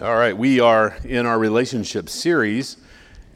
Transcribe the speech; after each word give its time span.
All 0.00 0.16
right, 0.16 0.36
we 0.36 0.58
are 0.58 0.96
in 1.04 1.24
our 1.24 1.38
relationship 1.38 2.08
series, 2.08 2.78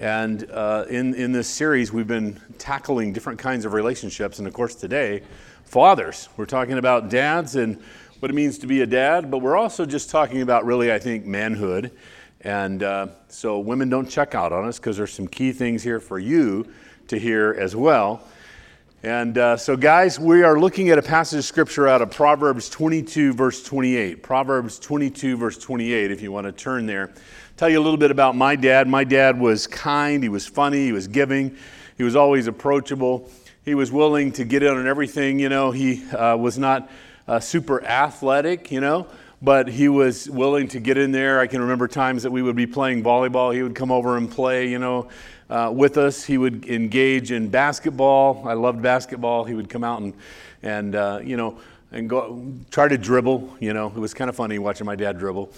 and 0.00 0.50
uh, 0.50 0.86
in, 0.90 1.14
in 1.14 1.30
this 1.30 1.46
series, 1.46 1.92
we've 1.92 2.08
been 2.08 2.40
tackling 2.58 3.12
different 3.12 3.38
kinds 3.38 3.64
of 3.64 3.74
relationships. 3.74 4.40
And 4.40 4.48
of 4.48 4.54
course, 4.54 4.74
today, 4.74 5.22
fathers. 5.62 6.28
We're 6.36 6.46
talking 6.46 6.76
about 6.76 7.10
dads 7.10 7.54
and 7.54 7.80
what 8.18 8.28
it 8.28 8.34
means 8.34 8.58
to 8.58 8.66
be 8.66 8.80
a 8.80 8.88
dad, 8.88 9.30
but 9.30 9.38
we're 9.38 9.56
also 9.56 9.86
just 9.86 10.10
talking 10.10 10.42
about 10.42 10.64
really, 10.66 10.92
I 10.92 10.98
think, 10.98 11.24
manhood. 11.24 11.92
And 12.40 12.82
uh, 12.82 13.06
so, 13.28 13.60
women 13.60 13.88
don't 13.88 14.10
check 14.10 14.34
out 14.34 14.52
on 14.52 14.66
us 14.66 14.80
because 14.80 14.96
there's 14.96 15.12
some 15.12 15.28
key 15.28 15.52
things 15.52 15.84
here 15.84 16.00
for 16.00 16.18
you 16.18 16.66
to 17.06 17.20
hear 17.20 17.54
as 17.56 17.76
well. 17.76 18.20
And 19.04 19.38
uh, 19.38 19.56
so, 19.56 19.76
guys, 19.76 20.18
we 20.18 20.42
are 20.42 20.58
looking 20.58 20.90
at 20.90 20.98
a 20.98 21.02
passage 21.02 21.38
of 21.38 21.44
scripture 21.44 21.86
out 21.86 22.02
of 22.02 22.10
Proverbs 22.10 22.68
22, 22.68 23.32
verse 23.32 23.62
28. 23.62 24.24
Proverbs 24.24 24.80
22, 24.80 25.36
verse 25.36 25.56
28, 25.56 26.10
if 26.10 26.20
you 26.20 26.32
want 26.32 26.46
to 26.46 26.52
turn 26.52 26.84
there. 26.84 27.12
Tell 27.56 27.68
you 27.68 27.78
a 27.78 27.84
little 27.84 27.96
bit 27.96 28.10
about 28.10 28.34
my 28.34 28.56
dad. 28.56 28.88
My 28.88 29.04
dad 29.04 29.38
was 29.38 29.68
kind, 29.68 30.20
he 30.20 30.28
was 30.28 30.48
funny, 30.48 30.86
he 30.86 30.90
was 30.90 31.06
giving, 31.06 31.56
he 31.96 32.02
was 32.02 32.16
always 32.16 32.48
approachable. 32.48 33.30
He 33.64 33.76
was 33.76 33.92
willing 33.92 34.32
to 34.32 34.44
get 34.44 34.64
in 34.64 34.76
on 34.76 34.88
everything, 34.88 35.38
you 35.38 35.48
know. 35.48 35.70
He 35.70 36.04
uh, 36.10 36.36
was 36.36 36.58
not 36.58 36.90
uh, 37.28 37.38
super 37.38 37.84
athletic, 37.84 38.72
you 38.72 38.80
know, 38.80 39.06
but 39.40 39.68
he 39.68 39.88
was 39.88 40.28
willing 40.28 40.66
to 40.68 40.80
get 40.80 40.98
in 40.98 41.12
there. 41.12 41.38
I 41.38 41.46
can 41.46 41.60
remember 41.60 41.86
times 41.86 42.24
that 42.24 42.32
we 42.32 42.42
would 42.42 42.56
be 42.56 42.66
playing 42.66 43.04
volleyball. 43.04 43.54
He 43.54 43.62
would 43.62 43.76
come 43.76 43.92
over 43.92 44.16
and 44.16 44.28
play, 44.28 44.68
you 44.68 44.80
know 44.80 45.08
uh, 45.50 45.72
with 45.74 45.96
us. 45.96 46.24
He 46.24 46.38
would 46.38 46.66
engage 46.66 47.32
in 47.32 47.48
basketball. 47.48 48.46
I 48.46 48.54
loved 48.54 48.82
basketball. 48.82 49.44
He 49.44 49.54
would 49.54 49.68
come 49.68 49.84
out 49.84 50.00
and, 50.00 50.14
and 50.62 50.94
uh, 50.94 51.20
you 51.22 51.36
know, 51.36 51.58
and 51.92 52.08
go 52.08 52.42
try 52.70 52.88
to 52.88 52.98
dribble. 52.98 53.56
You 53.60 53.72
know, 53.72 53.88
it 53.88 53.98
was 53.98 54.14
kind 54.14 54.28
of 54.28 54.36
funny 54.36 54.58
watching 54.58 54.86
my 54.86 54.96
dad 54.96 55.18
dribble. 55.18 55.52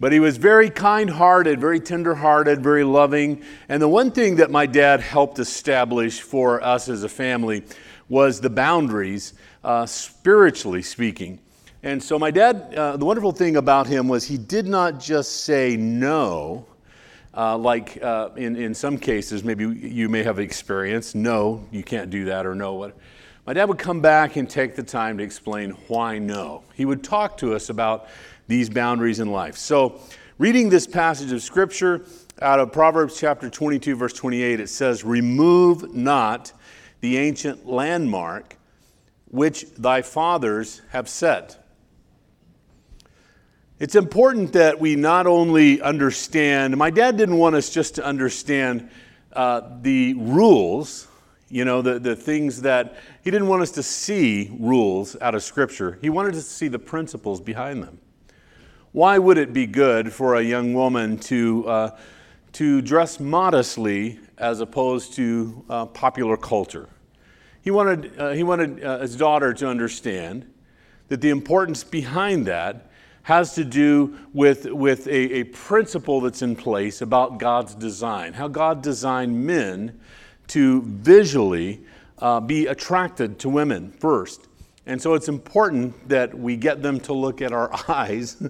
But 0.00 0.12
he 0.12 0.20
was 0.20 0.36
very 0.36 0.70
kind 0.70 1.10
hearted, 1.10 1.60
very 1.60 1.80
tender 1.80 2.14
hearted, 2.14 2.62
very 2.62 2.84
loving. 2.84 3.42
And 3.68 3.82
the 3.82 3.88
one 3.88 4.12
thing 4.12 4.36
that 4.36 4.50
my 4.50 4.64
dad 4.64 5.00
helped 5.00 5.40
establish 5.40 6.20
for 6.20 6.62
us 6.62 6.88
as 6.88 7.02
a 7.02 7.08
family 7.08 7.64
was 8.08 8.40
the 8.40 8.50
boundaries, 8.50 9.34
uh, 9.64 9.86
spiritually 9.86 10.82
speaking. 10.82 11.40
And 11.82 12.02
so, 12.02 12.18
my 12.18 12.30
dad, 12.30 12.74
uh, 12.74 12.96
the 12.96 13.04
wonderful 13.04 13.32
thing 13.32 13.56
about 13.56 13.86
him 13.86 14.08
was 14.08 14.24
he 14.24 14.38
did 14.38 14.66
not 14.66 14.98
just 14.98 15.44
say 15.44 15.76
no, 15.76 16.66
uh, 17.38 17.56
like 17.56 18.02
uh, 18.02 18.30
in, 18.36 18.56
in 18.56 18.74
some 18.74 18.98
cases, 18.98 19.44
maybe 19.44 19.64
you 19.64 20.08
may 20.08 20.24
have 20.24 20.40
experienced, 20.40 21.14
no, 21.14 21.64
you 21.70 21.84
can't 21.84 22.10
do 22.10 22.24
that, 22.24 22.44
or 22.44 22.54
no, 22.54 22.74
what. 22.74 22.96
My 23.46 23.52
dad 23.54 23.68
would 23.68 23.78
come 23.78 24.00
back 24.00 24.36
and 24.36 24.50
take 24.50 24.74
the 24.74 24.82
time 24.82 25.16
to 25.18 25.24
explain 25.24 25.70
why 25.86 26.18
no. 26.18 26.64
He 26.74 26.84
would 26.84 27.02
talk 27.02 27.38
to 27.38 27.54
us 27.54 27.70
about 27.70 28.08
these 28.48 28.68
boundaries 28.68 29.20
in 29.20 29.30
life. 29.30 29.56
So, 29.56 30.00
reading 30.36 30.68
this 30.68 30.86
passage 30.86 31.30
of 31.30 31.40
Scripture 31.40 32.04
out 32.42 32.58
of 32.58 32.72
Proverbs 32.72 33.18
chapter 33.18 33.48
22, 33.48 33.94
verse 33.94 34.12
28, 34.12 34.60
it 34.60 34.68
says, 34.68 35.04
Remove 35.04 35.94
not 35.94 36.52
the 37.00 37.16
ancient 37.18 37.66
landmark 37.66 38.56
which 39.30 39.64
thy 39.76 40.02
fathers 40.02 40.82
have 40.90 41.08
set 41.08 41.67
it's 43.78 43.94
important 43.94 44.52
that 44.54 44.80
we 44.80 44.96
not 44.96 45.28
only 45.28 45.80
understand, 45.80 46.76
my 46.76 46.90
dad 46.90 47.16
didn't 47.16 47.38
want 47.38 47.54
us 47.54 47.70
just 47.70 47.94
to 47.94 48.04
understand 48.04 48.90
uh, 49.32 49.60
the 49.82 50.14
rules, 50.14 51.06
you 51.48 51.64
know, 51.64 51.80
the, 51.80 52.00
the 52.00 52.16
things 52.16 52.62
that, 52.62 52.96
he 53.22 53.30
didn't 53.30 53.46
want 53.46 53.62
us 53.62 53.70
to 53.72 53.82
see 53.82 54.50
rules 54.58 55.16
out 55.20 55.36
of 55.36 55.44
Scripture. 55.44 55.96
He 56.00 56.10
wanted 56.10 56.34
us 56.34 56.44
to 56.44 56.50
see 56.50 56.66
the 56.66 56.78
principles 56.78 57.40
behind 57.40 57.84
them. 57.84 58.00
Why 58.90 59.16
would 59.16 59.38
it 59.38 59.52
be 59.52 59.66
good 59.66 60.12
for 60.12 60.34
a 60.34 60.42
young 60.42 60.74
woman 60.74 61.18
to, 61.18 61.68
uh, 61.68 61.98
to 62.54 62.82
dress 62.82 63.20
modestly 63.20 64.18
as 64.38 64.60
opposed 64.60 65.12
to 65.14 65.64
uh, 65.70 65.86
popular 65.86 66.36
culture? 66.36 66.88
He 67.62 67.70
wanted, 67.70 68.18
uh, 68.18 68.30
he 68.30 68.42
wanted 68.42 68.82
uh, 68.82 68.98
his 68.98 69.14
daughter 69.14 69.54
to 69.54 69.68
understand 69.68 70.52
that 71.08 71.20
the 71.20 71.30
importance 71.30 71.84
behind 71.84 72.46
that 72.46 72.87
has 73.28 73.54
to 73.54 73.62
do 73.62 74.18
with, 74.32 74.64
with 74.64 75.06
a, 75.06 75.40
a 75.40 75.44
principle 75.44 76.22
that's 76.22 76.40
in 76.40 76.56
place 76.56 77.02
about 77.02 77.36
God's 77.36 77.74
design, 77.74 78.32
how 78.32 78.48
God 78.48 78.82
designed 78.82 79.44
men 79.44 80.00
to 80.46 80.80
visually 80.80 81.84
uh, 82.20 82.40
be 82.40 82.68
attracted 82.68 83.38
to 83.40 83.50
women 83.50 83.92
first. 83.92 84.48
And 84.86 85.00
so 85.00 85.12
it's 85.12 85.28
important 85.28 86.08
that 86.08 86.32
we 86.38 86.56
get 86.56 86.80
them 86.80 86.98
to 87.00 87.12
look 87.12 87.42
at 87.42 87.52
our 87.52 87.70
eyes 87.88 88.42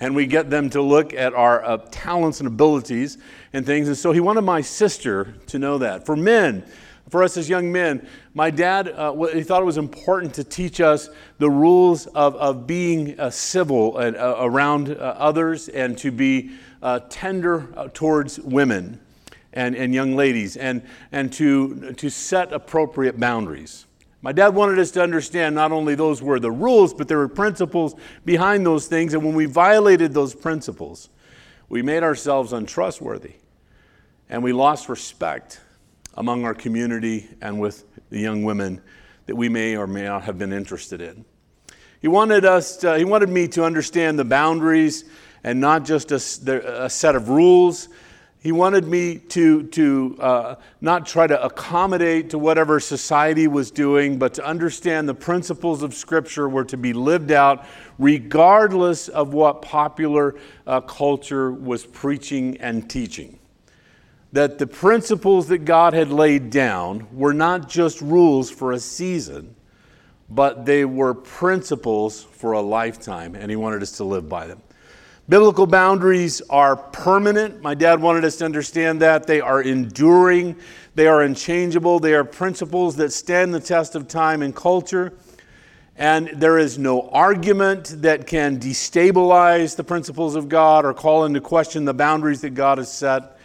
and 0.00 0.14
we 0.14 0.26
get 0.26 0.50
them 0.50 0.68
to 0.68 0.82
look 0.82 1.14
at 1.14 1.32
our 1.32 1.64
uh, 1.64 1.78
talents 1.90 2.40
and 2.40 2.46
abilities 2.46 3.16
and 3.54 3.64
things. 3.64 3.88
And 3.88 3.96
so 3.96 4.12
he 4.12 4.20
wanted 4.20 4.42
my 4.42 4.60
sister 4.60 5.32
to 5.46 5.58
know 5.58 5.78
that. 5.78 6.04
For 6.04 6.14
men, 6.14 6.62
for 7.08 7.22
us 7.22 7.36
as 7.36 7.48
young 7.48 7.70
men, 7.70 8.06
my 8.34 8.50
dad, 8.50 8.88
uh, 8.88 9.12
he 9.26 9.42
thought 9.42 9.62
it 9.62 9.66
was 9.66 9.78
important 9.78 10.34
to 10.34 10.44
teach 10.44 10.80
us 10.80 11.08
the 11.38 11.48
rules 11.48 12.06
of, 12.08 12.34
of 12.36 12.66
being 12.66 13.18
uh, 13.20 13.30
civil 13.30 13.98
and, 13.98 14.16
uh, 14.16 14.36
around 14.40 14.90
uh, 14.90 15.14
others 15.16 15.68
and 15.68 15.96
to 15.98 16.10
be 16.10 16.50
uh, 16.82 17.00
tender 17.08 17.68
uh, 17.76 17.88
towards 17.94 18.40
women 18.40 19.00
and, 19.52 19.76
and 19.76 19.94
young 19.94 20.16
ladies 20.16 20.56
and, 20.56 20.82
and 21.12 21.32
to, 21.32 21.92
to 21.92 22.10
set 22.10 22.52
appropriate 22.52 23.20
boundaries. 23.20 23.86
My 24.20 24.32
dad 24.32 24.54
wanted 24.54 24.80
us 24.80 24.90
to 24.92 25.02
understand 25.02 25.54
not 25.54 25.70
only 25.70 25.94
those 25.94 26.20
were 26.20 26.40
the 26.40 26.50
rules, 26.50 26.92
but 26.92 27.06
there 27.06 27.18
were 27.18 27.28
principles 27.28 27.94
behind 28.24 28.66
those 28.66 28.88
things. 28.88 29.14
And 29.14 29.24
when 29.24 29.36
we 29.36 29.44
violated 29.46 30.12
those 30.12 30.34
principles, 30.34 31.08
we 31.68 31.82
made 31.82 32.02
ourselves 32.02 32.52
untrustworthy 32.52 33.34
and 34.28 34.42
we 34.42 34.52
lost 34.52 34.88
respect 34.88 35.60
among 36.16 36.44
our 36.44 36.54
community 36.54 37.28
and 37.40 37.60
with 37.60 37.84
the 38.10 38.18
young 38.18 38.42
women 38.42 38.80
that 39.26 39.36
we 39.36 39.48
may 39.48 39.76
or 39.76 39.86
may 39.86 40.04
not 40.04 40.24
have 40.24 40.38
been 40.38 40.52
interested 40.52 41.00
in. 41.00 41.24
He 42.00 42.08
wanted 42.08 42.44
us, 42.44 42.76
to, 42.78 42.96
he 42.96 43.04
wanted 43.04 43.28
me 43.28 43.48
to 43.48 43.64
understand 43.64 44.18
the 44.18 44.24
boundaries 44.24 45.04
and 45.42 45.60
not 45.60 45.84
just 45.84 46.12
a, 46.12 46.84
a 46.84 46.90
set 46.90 47.16
of 47.16 47.28
rules. 47.28 47.88
He 48.40 48.52
wanted 48.52 48.86
me 48.86 49.16
to, 49.16 49.64
to 49.68 50.16
uh, 50.20 50.54
not 50.80 51.06
try 51.06 51.26
to 51.26 51.42
accommodate 51.42 52.30
to 52.30 52.38
whatever 52.38 52.78
society 52.78 53.48
was 53.48 53.70
doing, 53.70 54.18
but 54.18 54.34
to 54.34 54.46
understand 54.46 55.08
the 55.08 55.14
principles 55.14 55.82
of 55.82 55.94
Scripture 55.94 56.48
were 56.48 56.64
to 56.66 56.76
be 56.76 56.92
lived 56.92 57.32
out 57.32 57.64
regardless 57.98 59.08
of 59.08 59.32
what 59.34 59.62
popular 59.62 60.36
uh, 60.66 60.80
culture 60.82 61.50
was 61.50 61.84
preaching 61.84 62.56
and 62.58 62.88
teaching 62.88 63.38
that 64.32 64.58
the 64.58 64.66
principles 64.66 65.48
that 65.48 65.64
God 65.64 65.94
had 65.94 66.10
laid 66.10 66.50
down 66.50 67.06
were 67.12 67.34
not 67.34 67.68
just 67.68 68.00
rules 68.00 68.50
for 68.50 68.72
a 68.72 68.78
season, 68.78 69.54
but 70.28 70.66
they 70.66 70.84
were 70.84 71.14
principles 71.14 72.22
for 72.22 72.52
a 72.52 72.60
lifetime, 72.60 73.34
and 73.34 73.50
He 73.50 73.56
wanted 73.56 73.82
us 73.82 73.92
to 73.92 74.04
live 74.04 74.28
by 74.28 74.46
them. 74.46 74.60
Biblical 75.28 75.66
boundaries 75.66 76.40
are 76.50 76.76
permanent. 76.76 77.60
My 77.60 77.74
dad 77.74 78.00
wanted 78.00 78.24
us 78.24 78.36
to 78.36 78.44
understand 78.44 79.02
that. 79.02 79.26
They 79.26 79.40
are 79.40 79.60
enduring, 79.60 80.56
they 80.94 81.08
are 81.08 81.22
unchangeable, 81.22 81.98
they 81.98 82.14
are 82.14 82.22
principles 82.22 82.94
that 82.96 83.12
stand 83.12 83.52
the 83.52 83.58
test 83.58 83.96
of 83.96 84.06
time 84.06 84.42
and 84.42 84.54
culture. 84.54 85.14
And 85.96 86.28
there 86.28 86.58
is 86.58 86.78
no 86.78 87.08
argument 87.08 88.02
that 88.02 88.26
can 88.26 88.60
destabilize 88.60 89.74
the 89.74 89.82
principles 89.82 90.36
of 90.36 90.48
God 90.48 90.84
or 90.84 90.92
call 90.92 91.24
into 91.24 91.40
question 91.40 91.86
the 91.86 91.94
boundaries 91.94 92.42
that 92.42 92.50
God 92.50 92.78
has 92.78 92.92
set. 92.92 93.35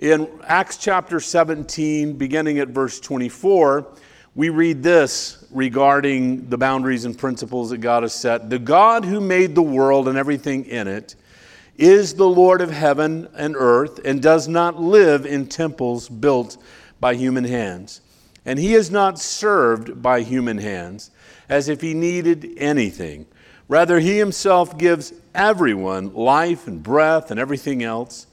In 0.00 0.30
Acts 0.46 0.78
chapter 0.78 1.20
17, 1.20 2.14
beginning 2.14 2.58
at 2.58 2.68
verse 2.68 3.00
24, 3.00 3.86
we 4.34 4.48
read 4.48 4.82
this 4.82 5.44
regarding 5.50 6.48
the 6.48 6.56
boundaries 6.56 7.04
and 7.04 7.18
principles 7.18 7.68
that 7.68 7.82
God 7.82 8.02
has 8.02 8.14
set. 8.14 8.48
The 8.48 8.58
God 8.58 9.04
who 9.04 9.20
made 9.20 9.54
the 9.54 9.60
world 9.60 10.08
and 10.08 10.16
everything 10.16 10.64
in 10.64 10.88
it 10.88 11.16
is 11.76 12.14
the 12.14 12.26
Lord 12.26 12.62
of 12.62 12.70
heaven 12.70 13.28
and 13.36 13.54
earth 13.54 14.00
and 14.02 14.22
does 14.22 14.48
not 14.48 14.80
live 14.80 15.26
in 15.26 15.46
temples 15.46 16.08
built 16.08 16.56
by 16.98 17.14
human 17.14 17.44
hands. 17.44 18.00
And 18.46 18.58
he 18.58 18.72
is 18.72 18.90
not 18.90 19.18
served 19.18 20.00
by 20.00 20.22
human 20.22 20.56
hands 20.56 21.10
as 21.46 21.68
if 21.68 21.82
he 21.82 21.92
needed 21.92 22.54
anything. 22.56 23.26
Rather, 23.68 24.00
he 24.00 24.16
himself 24.16 24.78
gives 24.78 25.12
everyone 25.34 26.14
life 26.14 26.66
and 26.66 26.82
breath 26.82 27.30
and 27.30 27.38
everything 27.38 27.82
else. 27.82 28.26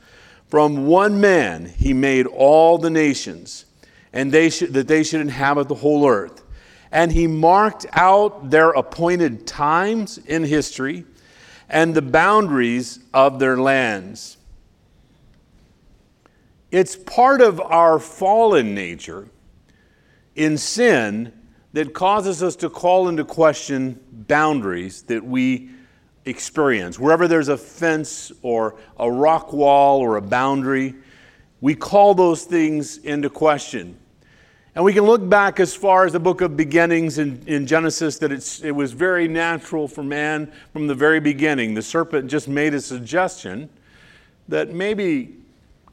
From 0.49 0.87
one 0.87 1.19
man 1.19 1.65
he 1.65 1.93
made 1.93 2.25
all 2.25 2.77
the 2.77 2.89
nations, 2.89 3.65
and 4.13 4.31
they 4.31 4.49
should, 4.49 4.73
that 4.73 4.87
they 4.87 5.03
should 5.03 5.21
inhabit 5.21 5.67
the 5.67 5.75
whole 5.75 6.07
earth. 6.07 6.43
And 6.91 7.11
he 7.11 7.27
marked 7.27 7.85
out 7.93 8.49
their 8.49 8.69
appointed 8.69 9.45
times 9.45 10.17
in 10.17 10.43
history 10.43 11.05
and 11.69 11.93
the 11.93 12.01
boundaries 12.01 12.99
of 13.13 13.39
their 13.39 13.57
lands. 13.57 14.37
It's 16.71 16.95
part 16.95 17.41
of 17.41 17.59
our 17.59 17.99
fallen 17.99 18.73
nature 18.73 19.27
in 20.35 20.57
sin 20.57 21.33
that 21.73 21.93
causes 21.93 22.41
us 22.41 22.55
to 22.57 22.69
call 22.69 23.09
into 23.09 23.25
question 23.25 23.99
boundaries 24.11 25.03
that 25.03 25.25
we 25.25 25.69
experience, 26.27 26.99
wherever 26.99 27.27
there's 27.27 27.47
a 27.47 27.57
fence 27.57 28.31
or 28.41 28.75
a 28.99 29.09
rock 29.09 29.53
wall 29.53 29.99
or 29.99 30.17
a 30.17 30.21
boundary, 30.21 30.93
we 31.61 31.73
call 31.73 32.13
those 32.13 32.43
things 32.43 32.97
into 32.97 33.29
question. 33.29 33.97
And 34.75 34.83
we 34.85 34.93
can 34.93 35.05
look 35.05 35.27
back 35.27 35.59
as 35.59 35.73
far 35.73 36.05
as 36.05 36.13
the 36.13 36.19
book 36.19 36.41
of 36.41 36.55
beginnings 36.55 37.17
in, 37.17 37.41
in 37.47 37.65
Genesis 37.65 38.19
that 38.19 38.31
it 38.31 38.71
was 38.71 38.91
very 38.91 39.27
natural 39.27 39.87
for 39.87 40.03
man 40.03 40.51
from 40.71 40.85
the 40.85 40.93
very 40.93 41.19
beginning. 41.19 41.73
The 41.73 41.81
serpent 41.81 42.29
just 42.29 42.47
made 42.47 42.75
a 42.75 42.81
suggestion 42.81 43.69
that 44.47 44.73
maybe 44.73 45.35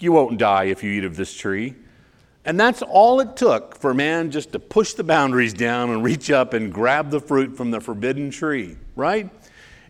you 0.00 0.12
won't 0.12 0.38
die 0.38 0.64
if 0.64 0.82
you 0.82 0.90
eat 0.90 1.04
of 1.04 1.16
this 1.16 1.34
tree. 1.34 1.75
And 2.44 2.60
that's 2.60 2.82
all 2.82 3.20
it 3.20 3.36
took 3.36 3.75
for 3.75 3.94
man 3.94 4.31
just 4.31 4.52
to 4.52 4.58
push 4.58 4.92
the 4.92 5.04
boundaries 5.04 5.54
down 5.54 5.88
and 5.88 6.04
reach 6.04 6.31
up 6.31 6.52
and 6.52 6.70
grab 6.70 7.10
the 7.10 7.20
fruit 7.20 7.56
from 7.56 7.70
the 7.70 7.81
forbidden 7.81 8.31
tree, 8.31 8.76
right? 8.96 9.31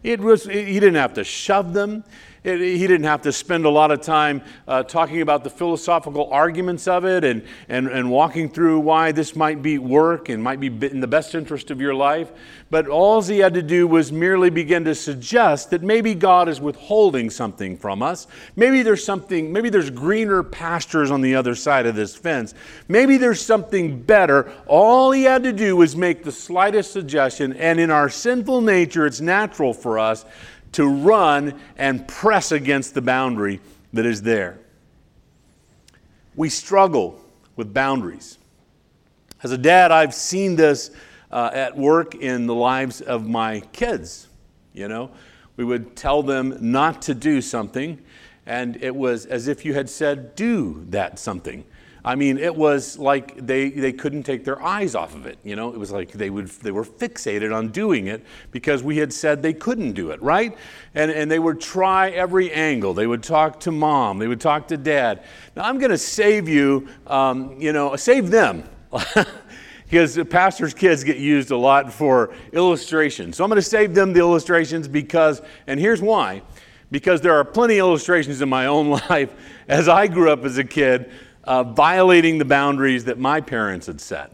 It 0.05 0.21
was, 0.21 0.45
he 0.45 0.75
didn't 0.75 0.97
have 0.97 1.15
to 1.15 1.25
shove 1.25 1.73
them. 1.73 2.05
It, 2.44 2.61
he 2.61 2.87
didn't 2.87 3.05
have 3.05 3.23
to 3.23 3.32
spend 3.32 3.64
a 3.64 3.70
lot 3.70 3.91
of 3.91 4.02
time 4.02 4.43
uh, 4.69 4.82
talking 4.82 5.23
about 5.23 5.44
the 5.44 5.50
philosophical 5.50 6.29
arguments 6.31 6.87
of 6.87 7.06
it 7.06 7.25
and, 7.25 7.43
and, 7.70 7.88
and 7.88 8.11
walking 8.11 8.50
through 8.50 8.81
why 8.81 9.12
this 9.12 9.35
might 9.35 9.62
be 9.62 9.79
work 9.79 10.29
and 10.29 10.43
might 10.43 10.61
be 10.61 10.67
in 10.67 11.00
the 11.00 11.06
best 11.06 11.35
interest 11.35 11.70
of 11.70 11.81
your 11.81 11.94
life. 11.94 12.31
But 12.69 12.87
all 12.87 13.23
he 13.23 13.38
had 13.38 13.55
to 13.55 13.62
do 13.62 13.87
was 13.87 14.12
merely 14.12 14.50
begin 14.50 14.85
to 14.85 14.94
suggest 14.94 15.70
that 15.70 15.82
maybe 15.82 16.14
God 16.14 16.50
is 16.50 16.61
withholding 16.61 17.31
something 17.31 17.79
from 17.79 18.02
us. 18.02 18.26
Maybe 18.56 18.82
there's 18.82 19.05
something, 19.05 19.50
maybe 19.50 19.70
there's 19.70 19.88
greener 19.88 20.43
pastures 20.43 21.11
on 21.11 21.23
the 21.23 21.37
other 21.37 21.55
side 21.55 21.87
of 21.87 21.96
this 21.96 22.14
fence. 22.14 22.52
Maybe 22.88 23.17
there's 23.17 23.41
something 23.41 24.02
better. 24.02 24.52
All 24.67 25.12
he 25.12 25.23
had 25.23 25.44
to 25.44 25.52
do 25.52 25.76
was 25.76 25.96
make 25.96 26.25
the 26.25 26.32
slightest 26.32 26.93
suggestion, 26.93 27.55
and 27.55 27.81
in 27.81 27.91
our 27.91 28.11
sinful 28.11 28.61
nature, 28.61 29.06
it's 29.06 29.23
natural 29.23 29.73
for 29.73 29.99
us 29.99 30.26
to 30.75 30.87
run 30.87 31.61
and 31.76 32.06
press 32.06 32.53
against 32.53 32.94
the 32.94 33.03
boundary 33.03 33.61
that 33.93 34.06
is 34.06 34.23
there. 34.23 34.59
We 36.37 36.49
struggle 36.49 37.21
with 37.56 37.73
boundaries. 37.73 38.38
As 39.43 39.53
a 39.53 39.59
dad, 39.59 39.93
I've 39.93 40.15
seen 40.15 40.56
this 40.56 40.91
uh, 41.31 41.50
at 41.53 41.76
work 41.76 42.15
in 42.15 42.47
the 42.47 42.55
lives 42.55 43.00
of 43.00 43.29
my 43.29 43.61
kids. 43.73 44.29
You 44.73 44.88
know, 44.88 45.11
we 45.56 45.65
would 45.65 45.94
tell 45.94 46.23
them 46.23 46.56
not 46.61 47.03
to 47.03 47.15
do 47.15 47.41
something, 47.41 48.00
and 48.47 48.82
it 48.82 48.94
was 48.94 49.27
as 49.27 49.47
if 49.47 49.65
you 49.65 49.75
had 49.75 49.88
said, 49.88 50.35
do 50.35 50.85
that 50.91 51.19
something. 51.19 51.65
I 52.06 52.17
mean, 52.17 52.37
it 52.37 52.55
was 52.55 52.99
like 52.99 53.47
they, 53.47 53.71
they 53.71 53.93
couldn't 53.93 54.25
take 54.25 54.45
their 54.45 54.62
eyes 54.62 54.95
off 54.95 55.15
of 55.15 55.25
it. 55.25 55.39
You 55.43 55.56
know, 55.56 55.73
it 55.73 55.79
was 55.79 55.91
like 55.91 56.12
they, 56.12 56.29
would, 56.29 56.49
they 56.49 56.71
were 56.71 56.85
fixated 56.85 57.55
on 57.55 57.69
doing 57.69 58.09
it 58.09 58.23
because 58.51 58.83
we 58.83 58.99
had 58.99 59.11
said 59.11 59.43
they 59.43 59.55
couldn't 59.55 59.93
do 59.93 60.11
it, 60.11 60.21
right? 60.23 60.55
And, 60.95 61.11
and 61.11 61.31
they 61.31 61.39
would 61.39 61.62
try 61.62 62.11
every 62.11 62.53
angle. 62.53 62.93
They 62.93 63.06
would 63.06 63.23
talk 63.23 63.61
to 63.61 63.73
mom, 63.73 64.19
they 64.19 64.29
would 64.29 64.41
talk 64.41 64.69
to 64.69 64.77
dad. 64.77 65.25
Now, 65.56 65.65
I'm 65.65 65.79
going 65.79 65.93
to 65.93 65.99
save 65.99 66.47
you, 66.47 66.89
um, 67.06 67.56
you 67.59 67.73
know, 67.73 67.97
save 67.97 68.31
them. 68.31 68.65
because 69.85 70.19
pastors' 70.29 70.75
kids 70.75 71.05
get 71.05 71.19
used 71.19 71.53
a 71.53 71.56
lot 71.56 71.93
for 71.93 72.35
illustrations. 72.53 73.37
So 73.37 73.45
I'm 73.45 73.51
going 73.51 73.56
to 73.56 73.62
save 73.62 73.95
them 73.95 74.12
the 74.12 74.19
illustrations 74.19 74.89
because, 74.89 75.41
and 75.67 75.81
here's 75.81 76.03
why 76.03 76.43
because 76.91 77.21
there 77.21 77.35
are 77.35 77.45
plenty 77.45 77.75
of 77.79 77.89
illustrations 77.89 78.41
in 78.41 78.49
my 78.49 78.67
own 78.67 78.89
life 79.09 79.35
as 79.67 79.89
I 79.89 80.06
grew 80.06 80.31
up 80.31 80.45
as 80.45 80.59
a 80.59 80.65
kid 80.65 81.11
uh, 81.46 81.62
violating 81.62 82.38
the 82.38 82.44
boundaries 82.44 83.05
that 83.05 83.19
my 83.19 83.41
parents 83.41 83.87
had 83.87 84.00
set. 84.00 84.32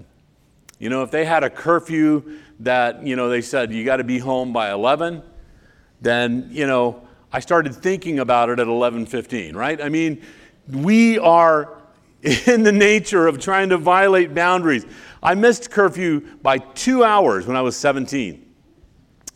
You 0.78 0.88
know, 0.88 1.02
if 1.02 1.10
they 1.10 1.24
had 1.24 1.44
a 1.44 1.50
curfew 1.50 2.38
that, 2.60 3.04
you 3.06 3.16
know, 3.16 3.28
they 3.28 3.42
said 3.42 3.72
you 3.72 3.84
got 3.84 3.96
to 3.96 4.04
be 4.04 4.18
home 4.18 4.52
by 4.52 4.72
11, 4.72 5.22
then, 6.00 6.48
you 6.50 6.66
know, 6.66 7.06
I 7.32 7.40
started 7.40 7.74
thinking 7.74 8.18
about 8.18 8.48
it 8.48 8.58
at 8.58 8.66
11:15, 8.66 9.54
right? 9.54 9.80
I 9.80 9.88
mean, 9.88 10.22
we 10.68 11.18
are 11.18 11.78
in 12.22 12.62
the 12.62 12.72
nature 12.72 13.26
of 13.26 13.38
trying 13.38 13.68
to 13.70 13.78
violate 13.78 14.34
boundaries. 14.34 14.84
I 15.22 15.34
missed 15.34 15.70
curfew 15.70 16.20
by 16.42 16.58
2 16.58 17.04
hours 17.04 17.46
when 17.46 17.56
I 17.56 17.62
was 17.62 17.76
17. 17.76 18.46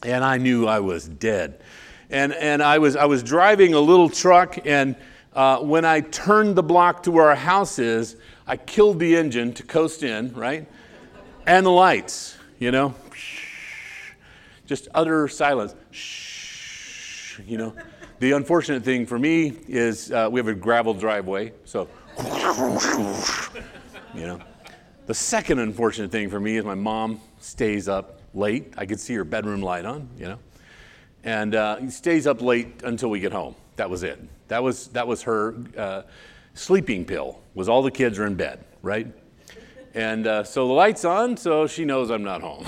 And 0.02 0.24
I 0.24 0.38
knew 0.38 0.66
I 0.66 0.80
was 0.80 1.08
dead. 1.08 1.60
And 2.10 2.34
and 2.34 2.62
I 2.62 2.78
was 2.78 2.94
I 2.96 3.06
was 3.06 3.22
driving 3.22 3.74
a 3.74 3.80
little 3.80 4.08
truck 4.08 4.58
and 4.66 4.96
uh, 5.34 5.58
when 5.58 5.84
I 5.84 6.00
turned 6.00 6.56
the 6.56 6.62
block 6.62 7.02
to 7.04 7.10
where 7.10 7.28
our 7.28 7.34
house 7.34 7.78
is, 7.78 8.16
I 8.46 8.56
killed 8.56 8.98
the 8.98 9.16
engine 9.16 9.52
to 9.54 9.62
coast 9.62 10.02
in, 10.02 10.32
right? 10.34 10.68
And 11.46 11.66
the 11.66 11.70
lights, 11.70 12.36
you 12.58 12.70
know? 12.70 12.94
Just 14.66 14.88
utter 14.94 15.28
silence. 15.28 15.74
You 17.46 17.58
know? 17.58 17.74
The 18.20 18.32
unfortunate 18.32 18.84
thing 18.84 19.06
for 19.06 19.18
me 19.18 19.52
is 19.66 20.12
uh, 20.12 20.28
we 20.30 20.38
have 20.38 20.48
a 20.48 20.54
gravel 20.54 20.94
driveway, 20.94 21.52
so, 21.64 21.88
you 24.14 24.26
know? 24.26 24.40
The 25.06 25.14
second 25.14 25.58
unfortunate 25.58 26.10
thing 26.10 26.30
for 26.30 26.40
me 26.40 26.56
is 26.56 26.64
my 26.64 26.76
mom 26.76 27.20
stays 27.40 27.88
up 27.88 28.20
late. 28.32 28.72
I 28.78 28.86
could 28.86 29.00
see 29.00 29.14
her 29.14 29.24
bedroom 29.24 29.60
light 29.60 29.84
on, 29.84 30.08
you 30.16 30.26
know? 30.26 30.38
And 31.24 31.54
uh, 31.54 31.90
stays 31.90 32.26
up 32.26 32.40
late 32.40 32.82
until 32.84 33.10
we 33.10 33.20
get 33.20 33.32
home. 33.32 33.56
That 33.76 33.90
was 33.90 34.02
it. 34.02 34.20
That 34.48 34.62
was, 34.62 34.88
that 34.88 35.06
was 35.06 35.22
her 35.22 35.54
uh, 35.76 36.02
sleeping 36.54 37.04
pill, 37.04 37.40
was 37.54 37.68
all 37.68 37.82
the 37.82 37.90
kids 37.90 38.18
are 38.18 38.26
in 38.26 38.34
bed, 38.34 38.64
right? 38.82 39.06
And 39.94 40.26
uh, 40.26 40.44
so 40.44 40.66
the 40.66 40.72
light's 40.72 41.04
on, 41.04 41.36
so 41.36 41.66
she 41.66 41.84
knows 41.84 42.10
I'm 42.10 42.24
not 42.24 42.40
home. 42.40 42.66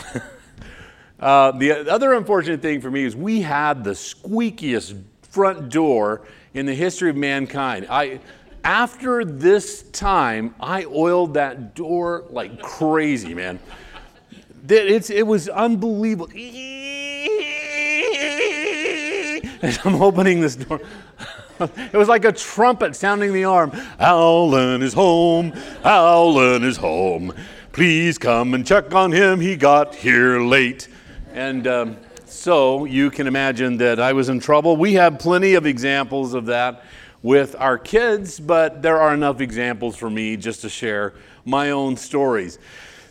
uh, 1.20 1.52
the 1.52 1.90
other 1.90 2.14
unfortunate 2.14 2.62
thing 2.62 2.80
for 2.80 2.90
me 2.90 3.04
is 3.04 3.16
we 3.16 3.42
had 3.42 3.84
the 3.84 3.92
squeakiest 3.92 5.02
front 5.22 5.68
door 5.68 6.22
in 6.54 6.66
the 6.66 6.74
history 6.74 7.10
of 7.10 7.16
mankind. 7.16 7.86
I, 7.90 8.20
after 8.64 9.24
this 9.24 9.82
time, 9.90 10.54
I 10.58 10.84
oiled 10.86 11.34
that 11.34 11.74
door 11.74 12.24
like 12.30 12.60
crazy, 12.60 13.34
man. 13.34 13.58
It's, 14.68 15.10
it 15.10 15.26
was 15.26 15.48
unbelievable. 15.48 16.28
I'm 19.62 20.00
opening 20.02 20.40
this 20.40 20.56
door. 20.56 20.80
it 21.60 21.94
was 21.94 22.08
like 22.08 22.24
a 22.24 22.32
trumpet 22.32 22.96
sounding 22.96 23.32
the 23.32 23.42
alarm. 23.42 23.72
Alan 23.98 24.82
is 24.82 24.92
home. 24.92 25.52
Alan 25.84 26.64
is 26.64 26.76
home. 26.76 27.32
Please 27.72 28.18
come 28.18 28.54
and 28.54 28.66
check 28.66 28.94
on 28.94 29.12
him. 29.12 29.40
He 29.40 29.56
got 29.56 29.94
here 29.94 30.40
late. 30.40 30.88
And 31.32 31.66
um, 31.66 31.96
so 32.24 32.84
you 32.84 33.10
can 33.10 33.26
imagine 33.26 33.76
that 33.78 34.00
I 34.00 34.12
was 34.12 34.28
in 34.28 34.40
trouble. 34.40 34.76
We 34.76 34.94
have 34.94 35.18
plenty 35.18 35.54
of 35.54 35.66
examples 35.66 36.34
of 36.34 36.46
that 36.46 36.84
with 37.22 37.56
our 37.58 37.78
kids, 37.78 38.38
but 38.38 38.82
there 38.82 39.00
are 39.00 39.12
enough 39.12 39.40
examples 39.40 39.96
for 39.96 40.08
me 40.08 40.36
just 40.36 40.60
to 40.62 40.68
share 40.68 41.14
my 41.44 41.70
own 41.70 41.96
stories. 41.96 42.58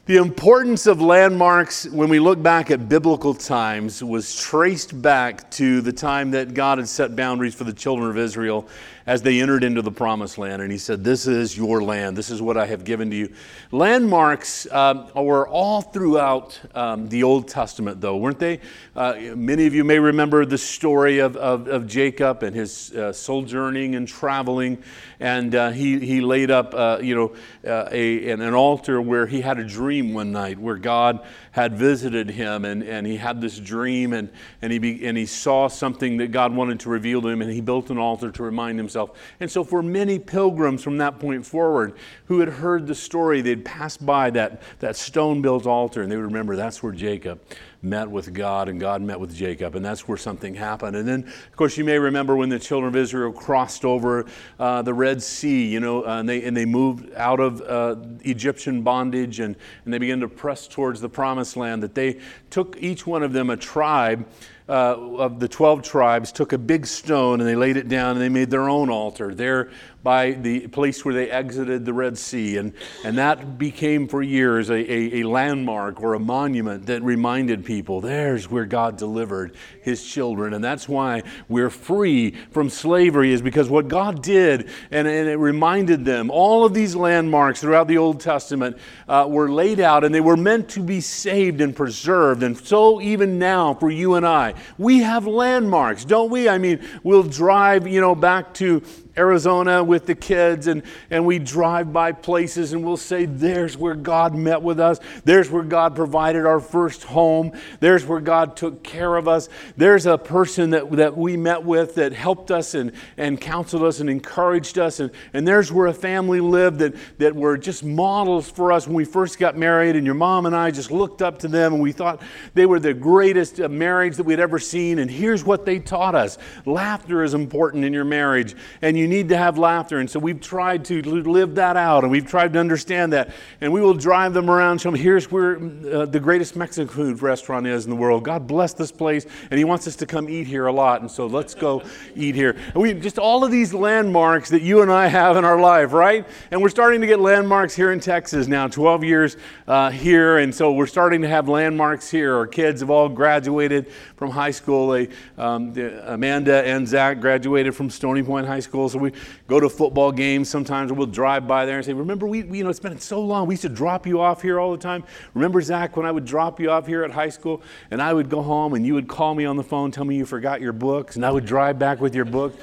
The 0.08 0.18
importance 0.18 0.86
of 0.86 1.02
landmarks 1.02 1.88
when 1.88 2.10
we 2.10 2.20
look 2.20 2.40
back 2.40 2.70
at 2.70 2.88
biblical 2.88 3.34
times 3.34 4.04
was 4.04 4.40
traced 4.40 5.02
back 5.02 5.50
to 5.52 5.82
the 5.82 5.92
time 5.92 6.30
that 6.30 6.54
God 6.54 6.78
had 6.78 6.88
set 6.88 7.16
boundaries 7.16 7.56
for 7.56 7.64
the 7.64 7.74
children 7.74 8.12
of 8.12 8.18
Israel 8.20 8.68
as 9.08 9.22
they 9.22 9.40
entered 9.40 9.64
into 9.64 9.82
the 9.82 9.92
promised 9.92 10.38
land. 10.38 10.62
And 10.62 10.72
he 10.72 10.78
said, 10.78 11.04
This 11.04 11.28
is 11.28 11.56
your 11.56 11.84
land. 11.84 12.18
This 12.18 12.32
is 12.32 12.42
what 12.42 12.58
I 12.58 12.66
have 12.66 12.84
given 12.84 13.12
to 13.12 13.16
you. 13.16 13.34
Landmarks 13.72 14.72
um, 14.72 15.08
were 15.16 15.48
all 15.48 15.82
throughout 15.82 16.60
um, 16.74 17.08
the 17.10 17.24
Old 17.24 17.48
Testament, 17.48 18.02
though, 18.02 18.18
weren't 18.18 18.40
they? 18.40 18.60
Uh, 18.96 19.16
many 19.36 19.68
of 19.68 19.76
you 19.76 19.84
may 19.84 20.00
remember 20.00 20.46
the 20.46 20.58
story 20.58 21.20
of, 21.20 21.36
of, 21.38 21.68
of 21.68 21.86
Jacob 21.86 22.42
and 22.42 22.56
his 22.56 22.92
uh, 22.94 23.14
sojourning 23.14 23.96
and 23.96 24.08
traveling. 24.08 24.82
And 25.20 25.54
uh, 25.54 25.70
he, 25.72 26.00
he 26.00 26.22
laid 26.22 26.50
up, 26.50 26.74
uh, 26.74 27.00
you 27.02 27.16
know, 27.16 27.36
uh, 27.70 27.88
a, 27.92 28.30
an 28.30 28.42
altar 28.54 29.02
where 29.02 29.28
he 29.28 29.42
had 29.42 29.60
a 29.60 29.64
dream 29.64 30.14
one 30.14 30.32
night 30.32 30.58
where 30.58 30.78
God 30.78 31.26
had 31.52 31.78
visited 31.78 32.30
him 32.30 32.66
and, 32.66 32.84
and 32.84 33.08
he 33.08 33.16
had 33.18 33.40
this 33.40 33.58
dream 33.58 34.14
and, 34.14 34.30
and, 34.62 34.74
he 34.74 34.80
be, 34.80 35.06
and 35.06 35.18
he 35.18 35.26
saw 35.26 35.68
something 35.68 36.18
that 36.18 36.32
God 36.32 36.54
wanted 36.54 36.82
to 36.82 36.90
reveal 36.90 37.22
to 37.22 37.30
him 37.30 37.42
and 37.42 37.52
he 37.52 37.62
built 37.62 37.90
an 37.90 37.98
altar 37.98 38.32
to 38.32 38.44
remind 38.44 38.78
himself. 38.78 38.95
And 39.40 39.52
so, 39.52 39.64
for 39.64 39.82
many 39.82 40.20
pilgrims 40.20 40.84
from 40.84 40.98
that 40.98 41.20
point 41.20 41.46
forward 41.46 41.94
who 42.28 42.40
had 42.40 42.50
heard 42.50 42.88
the 42.88 42.96
story, 42.96 43.42
they'd 43.42 43.64
pass 43.64 43.98
by 43.98 44.30
that, 44.32 44.62
that 44.80 44.96
stone 44.96 45.42
built 45.42 45.66
altar 45.66 46.02
and 46.02 46.12
they 46.12 46.16
would 46.16 46.26
remember 46.26 46.56
that's 46.56 46.82
where 46.82 46.92
Jacob 46.92 47.40
met 47.86 48.10
with 48.10 48.34
God 48.34 48.68
and 48.68 48.80
God 48.80 49.02
met 49.02 49.20
with 49.20 49.34
Jacob, 49.34 49.76
and 49.76 49.86
that's 49.86 50.08
where 50.08 50.18
something 50.18 50.56
happened. 50.56 50.96
And 50.96 51.08
then, 51.08 51.24
of 51.24 51.56
course, 51.56 51.78
you 51.78 51.84
may 51.84 52.00
remember 52.00 52.36
when 52.36 52.50
the 52.50 52.60
children 52.60 52.90
of 52.90 52.96
Israel 52.96 53.32
crossed 53.32 53.86
over 53.86 54.26
uh, 54.60 54.82
the 54.82 54.94
Red 54.94 55.22
Sea, 55.22 55.66
you 55.66 55.80
know, 55.80 56.06
uh, 56.06 56.20
and, 56.20 56.28
they, 56.28 56.44
and 56.44 56.58
they 56.58 56.66
moved 56.66 57.14
out 57.16 57.40
of 57.40 57.62
uh, 57.62 57.96
Egyptian 58.22 58.82
bondage 58.82 59.40
and, 59.40 59.56
and 59.86 59.94
they 59.94 59.98
began 59.98 60.20
to 60.20 60.28
press 60.28 60.68
towards 60.68 61.00
the 61.00 61.10
promised 61.10 61.56
land, 61.56 61.84
that 61.84 61.96
they 61.96 62.20
took 62.50 62.76
each 62.80 63.06
one 63.06 63.24
of 63.24 63.34
them 63.34 63.50
a 63.50 63.58
tribe 63.58 64.28
uh, 64.68 64.96
of 65.18 65.40
the 65.40 65.48
12 65.48 65.84
tribes 65.84 66.32
took 66.32 66.52
a 66.52 66.58
big 66.58 66.88
stone 66.88 67.40
and 67.40 67.48
they 67.48 67.56
laid 67.56 67.78
it 67.78 67.88
down 67.88 68.14
and 68.14 68.22
they 68.22 68.30
made 68.30 68.50
their 68.50 68.68
own 68.68 68.90
altar 68.90 69.36
there 69.36 69.70
by 70.06 70.34
the 70.34 70.68
place 70.68 71.04
where 71.04 71.16
they 71.16 71.32
exited 71.32 71.84
the 71.84 71.92
Red 71.92 72.16
Sea. 72.16 72.58
And, 72.58 72.74
and 73.04 73.18
that 73.18 73.58
became 73.58 74.08
for 74.08 74.22
years 74.22 74.70
a, 74.70 74.76
a, 74.76 75.22
a 75.22 75.24
landmark 75.24 76.00
or 76.00 76.14
a 76.14 76.20
monument 76.20 76.86
that 76.86 77.02
reminded 77.02 77.66
people 77.66 78.02
there's 78.02 78.48
where 78.48 78.66
God 78.66 78.98
delivered 78.98 79.56
his 79.82 80.06
children. 80.06 80.54
And 80.54 80.64
that's 80.64 80.88
why 80.88 81.24
we're 81.50 81.72
free 81.72 82.36
from 82.52 82.70
slavery, 82.70 83.34
is 83.34 83.42
because 83.42 83.68
what 83.68 83.88
God 83.88 84.22
did, 84.22 84.70
and, 84.92 85.08
and 85.08 85.28
it 85.28 85.38
reminded 85.38 86.06
them, 86.06 86.30
all 86.30 86.66
of 86.66 86.76
these 86.76 86.96
landmarks 86.96 87.62
throughout 87.62 87.88
the 87.88 87.98
Old 87.98 88.20
Testament 88.20 88.78
uh, 89.08 89.26
were 89.28 89.52
laid 89.52 89.80
out 89.80 90.04
and 90.04 90.14
they 90.14 90.22
were 90.22 90.38
meant 90.38 90.70
to 90.70 90.82
be 90.82 91.02
saved 91.02 91.62
and 91.62 91.76
preserved. 91.76 92.44
And 92.44 92.56
so, 92.56 93.02
even 93.02 93.40
now, 93.40 93.74
for 93.74 93.90
you 93.90 94.14
and 94.14 94.28
I, 94.28 94.54
we 94.78 95.00
have 95.00 95.26
landmarks, 95.26 96.06
don't 96.06 96.30
we? 96.30 96.48
I 96.48 96.60
mean, 96.60 96.88
we'll 97.02 97.24
drive, 97.24 97.88
you 97.88 98.02
know, 98.02 98.14
back 98.14 98.54
to 98.56 98.84
Arizona 99.18 99.84
with 99.84 100.06
the 100.06 100.16
kids, 100.16 100.68
and, 100.68 100.84
and 101.10 101.26
we 101.26 101.40
drive 101.40 101.94
by 101.94 102.12
places 102.12 102.74
and 102.74 102.84
we'll 102.84 102.98
say, 102.98 103.26
There's 103.26 103.78
where 103.78 103.96
God 103.96 104.36
met 104.36 104.62
with 104.62 104.80
us. 104.80 105.00
There's 105.24 105.50
where 105.50 105.64
God 105.64 105.96
provided 105.96 106.46
our 106.46 106.60
first 106.60 107.04
home. 107.04 107.54
There's 107.80 108.06
where 108.06 108.20
God 108.20 108.58
took 108.58 108.84
care 108.84 109.16
of 109.16 109.28
us. 109.28 109.48
There's 109.78 110.06
a 110.06 110.18
person 110.18 110.72
that, 110.72 110.92
that 110.92 111.18
we 111.18 111.38
met 111.38 111.64
with 111.64 111.96
that 111.96 112.14
helped 112.14 112.52
us 112.52 112.74
and, 112.74 112.92
and 113.18 113.40
counseled 113.40 113.84
us 113.84 114.00
and 114.00 114.10
encouraged 114.10 114.78
us. 114.78 115.00
And, 115.00 115.12
and 115.34 115.48
there's 115.48 115.72
where 115.72 115.88
a 115.88 115.94
family 115.94 116.42
lived 116.42 116.80
that, 116.80 116.96
that 117.20 117.36
were 117.36 117.58
just 117.58 117.84
models 117.84 118.50
for 118.50 118.72
us 118.72 118.88
when 118.88 118.96
we 118.96 119.06
first 119.06 119.40
got 119.40 119.58
married. 119.58 119.96
And 119.96 120.06
your 120.06 120.16
mom 120.16 120.46
and 120.46 120.56
I 120.56 120.72
just 120.72 120.92
looked 120.92 121.22
up 121.22 121.40
to 121.40 121.48
them 121.48 121.74
and 121.74 121.82
we 121.82 121.92
thought 121.92 122.22
they 122.54 122.66
were 122.66 122.80
the 122.80 122.94
greatest 122.94 123.60
uh, 123.60 123.70
marriage 123.70 124.18
that 124.18 124.24
we'd 124.26 124.40
ever 124.40 124.60
seen. 124.60 125.00
And 125.00 125.10
here's 125.10 125.44
what 125.44 125.66
they 125.66 125.80
taught 125.80 126.16
us 126.16 126.38
laughter 126.66 127.24
is 127.24 127.34
important 127.34 127.86
in 127.86 127.94
your 127.94 128.06
marriage. 128.06 128.56
And 128.82 128.98
you 128.98 129.05
you 129.06 129.10
need 129.10 129.30
to 129.30 129.38
have 129.38 129.60
laughter. 129.60 130.00
And 130.00 130.10
so 130.10 130.20
we've 130.20 130.42
tried 130.42 130.84
to 130.86 131.00
live 131.04 131.54
that 131.56 131.78
out 131.78 132.04
and 132.04 132.10
we've 132.12 132.26
tried 132.26 132.54
to 132.54 132.60
understand 132.60 133.14
that. 133.14 133.30
And 133.62 133.72
we 133.72 133.80
will 133.80 133.94
drive 133.94 134.34
them 134.34 134.50
around, 134.50 134.82
show 134.82 134.90
them 134.90 135.00
here's 135.00 135.30
where 135.30 135.58
uh, 135.58 136.08
the 136.08 136.20
greatest 136.20 136.56
Mexican 136.56 136.88
food 136.88 137.22
restaurant 137.22 137.68
is 137.68 137.86
in 137.86 137.92
the 137.92 137.96
world. 137.96 138.24
God 138.24 138.48
bless 138.48 138.74
this 138.74 138.92
place 138.92 139.28
and 139.52 139.60
He 139.60 139.64
wants 139.64 139.88
us 139.88 139.96
to 139.98 140.08
come 140.08 140.28
eat 140.28 140.48
here 140.48 140.66
a 140.66 140.72
lot. 140.72 141.02
And 141.02 141.12
so 141.12 141.28
let's 141.28 141.54
go 141.54 141.84
eat 142.16 142.34
here. 142.34 142.56
And 142.74 142.82
we 142.82 142.96
just 142.96 143.20
all 143.20 143.44
of 143.44 143.52
these 143.52 143.76
landmarks 143.76 144.50
that 144.50 144.64
you 144.64 144.82
and 144.82 144.92
I 144.92 145.06
have 145.06 145.38
in 145.38 145.46
our 145.46 145.60
life, 145.60 145.94
right? 145.94 146.28
And 146.50 146.60
we're 146.60 146.70
starting 146.70 147.00
to 147.02 147.08
get 147.08 147.20
landmarks 147.20 147.76
here 147.76 147.92
in 147.92 148.00
Texas 148.00 148.48
now, 148.48 148.68
12 148.68 149.04
years 149.04 149.38
uh, 149.68 149.92
here. 149.92 150.40
And 150.40 150.54
so 150.54 150.74
we're 150.74 150.88
starting 150.88 151.22
to 151.22 151.28
have 151.28 151.48
landmarks 151.48 152.10
here. 152.10 152.36
Our 152.36 152.48
kids 152.48 152.82
have 152.82 152.90
all 152.90 153.08
graduated 153.08 153.86
from 154.16 154.32
high 154.32 154.50
school. 154.50 154.90
They, 154.90 155.10
um, 155.38 155.78
Amanda 155.78 156.66
and 156.66 156.88
Zach 156.88 157.22
graduated 157.22 157.76
from 157.76 157.92
Stony 157.92 158.24
Point 158.24 158.48
High 158.48 158.62
School. 158.62 158.90
We 159.02 159.12
go 159.48 159.60
to 159.60 159.70
football 159.70 160.12
games 160.12 160.50
sometimes, 160.50 160.92
we'll 160.92 161.08
drive 161.08 161.48
by 161.48 161.66
there 161.66 161.78
and 161.78 161.86
say, 161.86 161.94
Remember, 161.94 162.28
we, 162.28 162.44
we, 162.44 162.60
you 162.60 162.64
know, 162.64 162.70
it's 162.70 162.80
been 162.80 163.00
so 163.00 163.22
long. 163.22 163.48
We 163.48 163.54
used 163.54 163.64
to 163.64 163.70
drop 163.70 164.08
you 164.08 164.22
off 164.22 164.42
here 164.42 164.60
all 164.60 164.72
the 164.72 164.78
time. 164.78 165.04
Remember, 165.34 165.62
Zach, 165.62 165.98
when 165.98 166.06
I 166.06 166.12
would 166.12 166.26
drop 166.26 166.60
you 166.60 166.72
off 166.72 166.88
here 166.88 167.04
at 167.04 167.12
high 167.12 167.30
school 167.30 167.62
and 167.92 168.02
I 168.02 168.14
would 168.14 168.30
go 168.30 168.42
home 168.42 168.74
and 168.74 168.86
you 168.86 168.94
would 168.94 169.08
call 169.08 169.36
me 169.36 169.46
on 169.46 169.58
the 169.58 169.64
phone, 169.64 169.92
tell 169.92 170.06
me 170.06 170.16
you 170.16 170.26
forgot 170.26 170.62
your 170.62 170.74
books, 170.74 171.16
and 171.16 171.26
I 171.26 171.32
would 171.32 171.46
drive 171.46 171.80
back 171.80 172.00
with 172.02 172.16
your 172.16 172.26
book. 172.26 172.54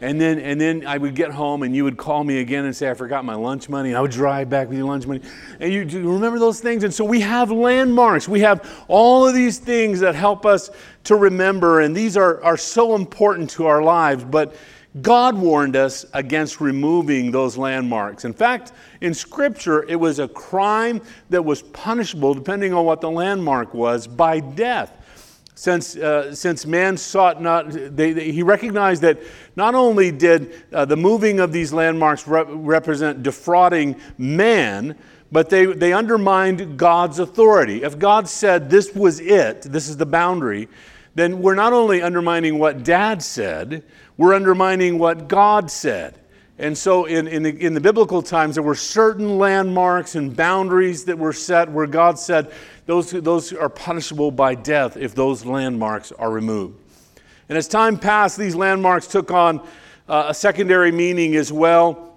And 0.00 0.20
then, 0.20 0.38
and 0.38 0.60
then 0.60 0.86
I 0.86 0.98
would 0.98 1.14
get 1.14 1.30
home 1.30 1.62
and 1.62 1.74
you 1.74 1.84
would 1.84 1.96
call 1.96 2.24
me 2.24 2.40
again 2.40 2.66
and 2.66 2.76
say, 2.76 2.90
I 2.90 2.94
forgot 2.94 3.24
my 3.24 3.34
lunch 3.34 3.70
money. 3.70 3.88
And 3.88 3.96
I 3.96 4.02
would 4.02 4.10
drive 4.10 4.50
back 4.50 4.68
with 4.68 4.76
your 4.76 4.86
lunch 4.86 5.06
money. 5.06 5.22
And 5.60 5.72
you, 5.72 5.82
you 5.82 6.12
remember 6.12 6.38
those 6.38 6.60
things? 6.60 6.84
And 6.84 6.92
so 6.92 7.06
we 7.06 7.20
have 7.20 7.50
landmarks. 7.50 8.28
We 8.28 8.40
have 8.40 8.84
all 8.88 9.26
of 9.26 9.34
these 9.34 9.58
things 9.58 10.00
that 10.00 10.14
help 10.14 10.44
us 10.44 10.68
to 11.04 11.16
remember. 11.16 11.80
And 11.80 11.96
these 11.96 12.18
are, 12.18 12.42
are 12.44 12.58
so 12.58 12.94
important 12.96 13.48
to 13.50 13.66
our 13.66 13.82
lives. 13.82 14.24
But 14.24 14.56
God 15.02 15.36
warned 15.36 15.74
us 15.74 16.06
against 16.12 16.60
removing 16.60 17.32
those 17.32 17.56
landmarks. 17.56 18.24
In 18.24 18.32
fact, 18.32 18.72
in 19.00 19.12
Scripture, 19.12 19.84
it 19.88 19.96
was 19.96 20.20
a 20.20 20.28
crime 20.28 21.00
that 21.30 21.44
was 21.44 21.62
punishable, 21.62 22.32
depending 22.32 22.72
on 22.72 22.84
what 22.84 23.00
the 23.00 23.10
landmark 23.10 23.74
was, 23.74 24.06
by 24.06 24.38
death. 24.38 25.00
Since, 25.56 25.96
uh, 25.96 26.34
since 26.34 26.66
man 26.66 26.96
sought 26.96 27.40
not, 27.40 27.70
they, 27.70 28.12
they, 28.12 28.32
he 28.32 28.42
recognized 28.42 29.02
that 29.02 29.20
not 29.56 29.74
only 29.74 30.10
did 30.10 30.64
uh, 30.72 30.84
the 30.84 30.96
moving 30.96 31.38
of 31.40 31.52
these 31.52 31.72
landmarks 31.72 32.26
re- 32.26 32.44
represent 32.48 33.22
defrauding 33.22 34.00
man, 34.18 34.96
but 35.30 35.50
they, 35.50 35.66
they 35.66 35.92
undermined 35.92 36.76
God's 36.76 37.18
authority. 37.18 37.82
If 37.82 37.98
God 37.98 38.28
said 38.28 38.70
this 38.70 38.94
was 38.94 39.20
it, 39.20 39.62
this 39.62 39.88
is 39.88 39.96
the 39.96 40.06
boundary, 40.06 40.68
then 41.14 41.40
we're 41.40 41.54
not 41.54 41.72
only 41.72 42.02
undermining 42.02 42.58
what 42.58 42.82
dad 42.82 43.22
said, 43.22 43.84
we're 44.16 44.34
undermining 44.34 44.98
what 44.98 45.28
God 45.28 45.70
said. 45.70 46.18
And 46.56 46.78
so, 46.78 47.04
in, 47.06 47.26
in, 47.26 47.42
the, 47.42 47.50
in 47.50 47.74
the 47.74 47.80
biblical 47.80 48.22
times, 48.22 48.54
there 48.54 48.62
were 48.62 48.76
certain 48.76 49.38
landmarks 49.38 50.14
and 50.14 50.36
boundaries 50.36 51.04
that 51.06 51.18
were 51.18 51.32
set 51.32 51.68
where 51.68 51.88
God 51.88 52.16
said 52.16 52.52
those, 52.86 53.10
those 53.10 53.52
are 53.52 53.68
punishable 53.68 54.30
by 54.30 54.54
death 54.54 54.96
if 54.96 55.16
those 55.16 55.44
landmarks 55.44 56.12
are 56.12 56.30
removed. 56.30 56.78
And 57.48 57.58
as 57.58 57.66
time 57.66 57.98
passed, 57.98 58.38
these 58.38 58.54
landmarks 58.54 59.08
took 59.08 59.32
on 59.32 59.66
uh, 60.08 60.26
a 60.28 60.34
secondary 60.34 60.92
meaning 60.92 61.34
as 61.34 61.52
well. 61.52 62.16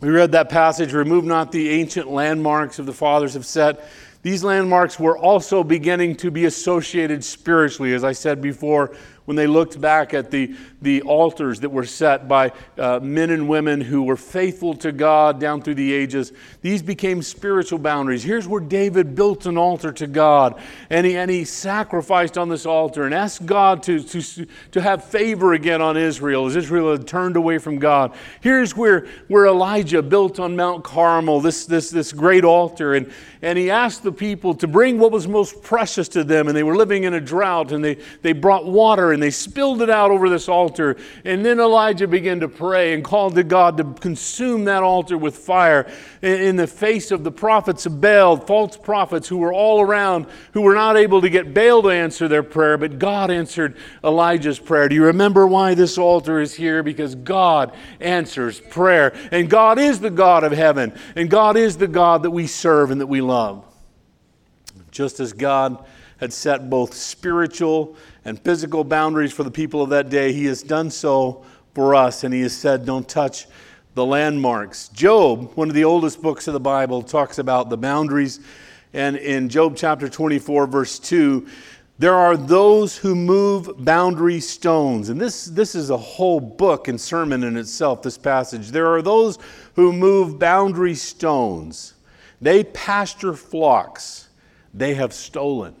We 0.00 0.10
read 0.10 0.32
that 0.32 0.50
passage 0.50 0.92
remove 0.92 1.24
not 1.24 1.50
the 1.50 1.70
ancient 1.70 2.10
landmarks 2.10 2.78
of 2.78 2.86
the 2.86 2.92
fathers 2.92 3.34
have 3.34 3.46
set. 3.46 3.88
These 4.22 4.44
landmarks 4.44 4.98
were 4.98 5.18
also 5.18 5.62
beginning 5.62 6.16
to 6.16 6.30
be 6.30 6.46
associated 6.46 7.24
spiritually, 7.24 7.92
as 7.92 8.04
I 8.04 8.12
said 8.12 8.40
before, 8.40 8.96
when 9.24 9.36
they 9.36 9.46
looked 9.46 9.80
back 9.80 10.12
at 10.12 10.30
the, 10.30 10.54
the 10.82 11.00
altars 11.02 11.60
that 11.60 11.70
were 11.70 11.86
set 11.86 12.28
by 12.28 12.52
uh, 12.76 13.00
men 13.02 13.30
and 13.30 13.48
women 13.48 13.80
who 13.80 14.02
were 14.02 14.16
faithful 14.16 14.74
to 14.74 14.92
God 14.92 15.40
down 15.40 15.62
through 15.62 15.76
the 15.76 15.92
ages, 15.92 16.32
these 16.60 16.82
became 16.82 17.22
spiritual 17.22 17.78
boundaries. 17.78 18.22
Here's 18.22 18.46
where 18.46 18.60
David 18.60 19.14
built 19.14 19.46
an 19.46 19.56
altar 19.56 19.92
to 19.92 20.06
God, 20.06 20.60
and 20.90 21.06
he, 21.06 21.16
and 21.16 21.30
he 21.30 21.44
sacrificed 21.44 22.36
on 22.36 22.50
this 22.50 22.66
altar 22.66 23.04
and 23.04 23.14
asked 23.14 23.46
God 23.46 23.82
to, 23.84 24.02
to, 24.02 24.46
to 24.72 24.80
have 24.80 25.04
favor 25.04 25.54
again 25.54 25.80
on 25.80 25.96
Israel 25.96 26.46
as 26.46 26.56
Israel 26.56 26.92
had 26.92 27.06
turned 27.06 27.36
away 27.36 27.58
from 27.58 27.78
God. 27.78 28.14
Here's 28.40 28.76
where, 28.76 29.06
where 29.28 29.46
Elijah 29.46 30.02
built 30.02 30.38
on 30.38 30.54
Mount 30.54 30.84
Carmel 30.84 31.40
this, 31.40 31.64
this, 31.64 31.88
this 31.88 32.12
great 32.12 32.44
altar, 32.44 32.94
and, 32.94 33.10
and 33.40 33.58
he 33.58 33.70
asked 33.70 34.02
the 34.02 34.12
people 34.12 34.54
to 34.56 34.66
bring 34.66 34.98
what 34.98 35.12
was 35.12 35.26
most 35.26 35.62
precious 35.62 36.08
to 36.08 36.24
them, 36.24 36.48
and 36.48 36.56
they 36.56 36.62
were 36.62 36.76
living 36.76 37.04
in 37.04 37.14
a 37.14 37.20
drought, 37.20 37.72
and 37.72 37.82
they, 37.82 37.96
they 38.20 38.34
brought 38.34 38.66
water 38.66 39.13
and 39.14 39.22
they 39.22 39.30
spilled 39.30 39.80
it 39.80 39.88
out 39.88 40.10
over 40.10 40.28
this 40.28 40.48
altar. 40.48 40.96
And 41.24 41.44
then 41.44 41.58
Elijah 41.58 42.06
began 42.06 42.40
to 42.40 42.48
pray 42.48 42.92
and 42.92 43.02
called 43.02 43.34
to 43.36 43.42
God 43.42 43.78
to 43.78 43.84
consume 43.94 44.64
that 44.66 44.82
altar 44.82 45.16
with 45.16 45.38
fire 45.38 45.90
in 46.20 46.56
the 46.56 46.66
face 46.66 47.10
of 47.10 47.24
the 47.24 47.32
prophets 47.32 47.86
of 47.86 48.00
Baal, 48.00 48.36
false 48.36 48.76
prophets 48.76 49.28
who 49.28 49.38
were 49.38 49.52
all 49.52 49.80
around, 49.80 50.26
who 50.52 50.60
were 50.60 50.74
not 50.74 50.96
able 50.96 51.22
to 51.22 51.30
get 51.30 51.54
Baal 51.54 51.82
to 51.82 51.88
answer 51.88 52.28
their 52.28 52.42
prayer, 52.42 52.76
but 52.76 52.98
God 52.98 53.30
answered 53.30 53.76
Elijah's 54.02 54.58
prayer. 54.58 54.88
Do 54.88 54.94
you 54.94 55.04
remember 55.06 55.46
why 55.46 55.74
this 55.74 55.96
altar 55.96 56.40
is 56.40 56.54
here? 56.54 56.82
Because 56.82 57.14
God 57.14 57.72
answers 58.00 58.60
prayer. 58.60 59.14
And 59.30 59.48
God 59.48 59.78
is 59.78 60.00
the 60.00 60.10
God 60.10 60.44
of 60.44 60.52
heaven. 60.52 60.92
And 61.16 61.30
God 61.30 61.56
is 61.56 61.76
the 61.76 61.88
God 61.88 62.24
that 62.24 62.30
we 62.30 62.46
serve 62.46 62.90
and 62.90 63.00
that 63.00 63.06
we 63.06 63.20
love. 63.20 63.64
Just 64.90 65.20
as 65.20 65.32
God 65.32 65.84
had 66.18 66.32
set 66.32 66.70
both 66.70 66.94
spiritual 66.94 67.96
and 68.24 68.40
physical 68.40 68.84
boundaries 68.84 69.32
for 69.32 69.42
the 69.42 69.50
people 69.50 69.82
of 69.82 69.90
that 69.90 70.08
day, 70.08 70.32
he 70.32 70.46
has 70.46 70.62
done 70.62 70.90
so 70.90 71.44
for 71.74 71.94
us, 71.94 72.24
and 72.24 72.32
he 72.32 72.40
has 72.42 72.56
said, 72.56 72.86
Don't 72.86 73.08
touch 73.08 73.46
the 73.94 74.04
landmarks. 74.04 74.88
Job, 74.88 75.52
one 75.54 75.68
of 75.68 75.74
the 75.74 75.84
oldest 75.84 76.22
books 76.22 76.46
of 76.46 76.54
the 76.54 76.60
Bible, 76.60 77.02
talks 77.02 77.38
about 77.38 77.70
the 77.70 77.76
boundaries. 77.76 78.40
And 78.92 79.16
in 79.16 79.48
Job 79.48 79.76
chapter 79.76 80.08
24, 80.08 80.66
verse 80.66 80.98
2, 80.98 81.46
there 81.98 82.14
are 82.14 82.36
those 82.36 82.96
who 82.96 83.14
move 83.14 83.84
boundary 83.84 84.40
stones. 84.40 85.10
And 85.10 85.20
this, 85.20 85.44
this 85.44 85.74
is 85.74 85.90
a 85.90 85.96
whole 85.96 86.40
book 86.40 86.88
and 86.88 87.00
sermon 87.00 87.44
in 87.44 87.56
itself, 87.56 88.02
this 88.02 88.18
passage. 88.18 88.70
There 88.70 88.88
are 88.88 89.02
those 89.02 89.38
who 89.74 89.92
move 89.92 90.38
boundary 90.38 90.94
stones. 90.94 91.94
They 92.40 92.64
pasture 92.64 93.34
flocks 93.34 94.28
they 94.74 94.94
have 94.94 95.12
stolen. 95.12 95.74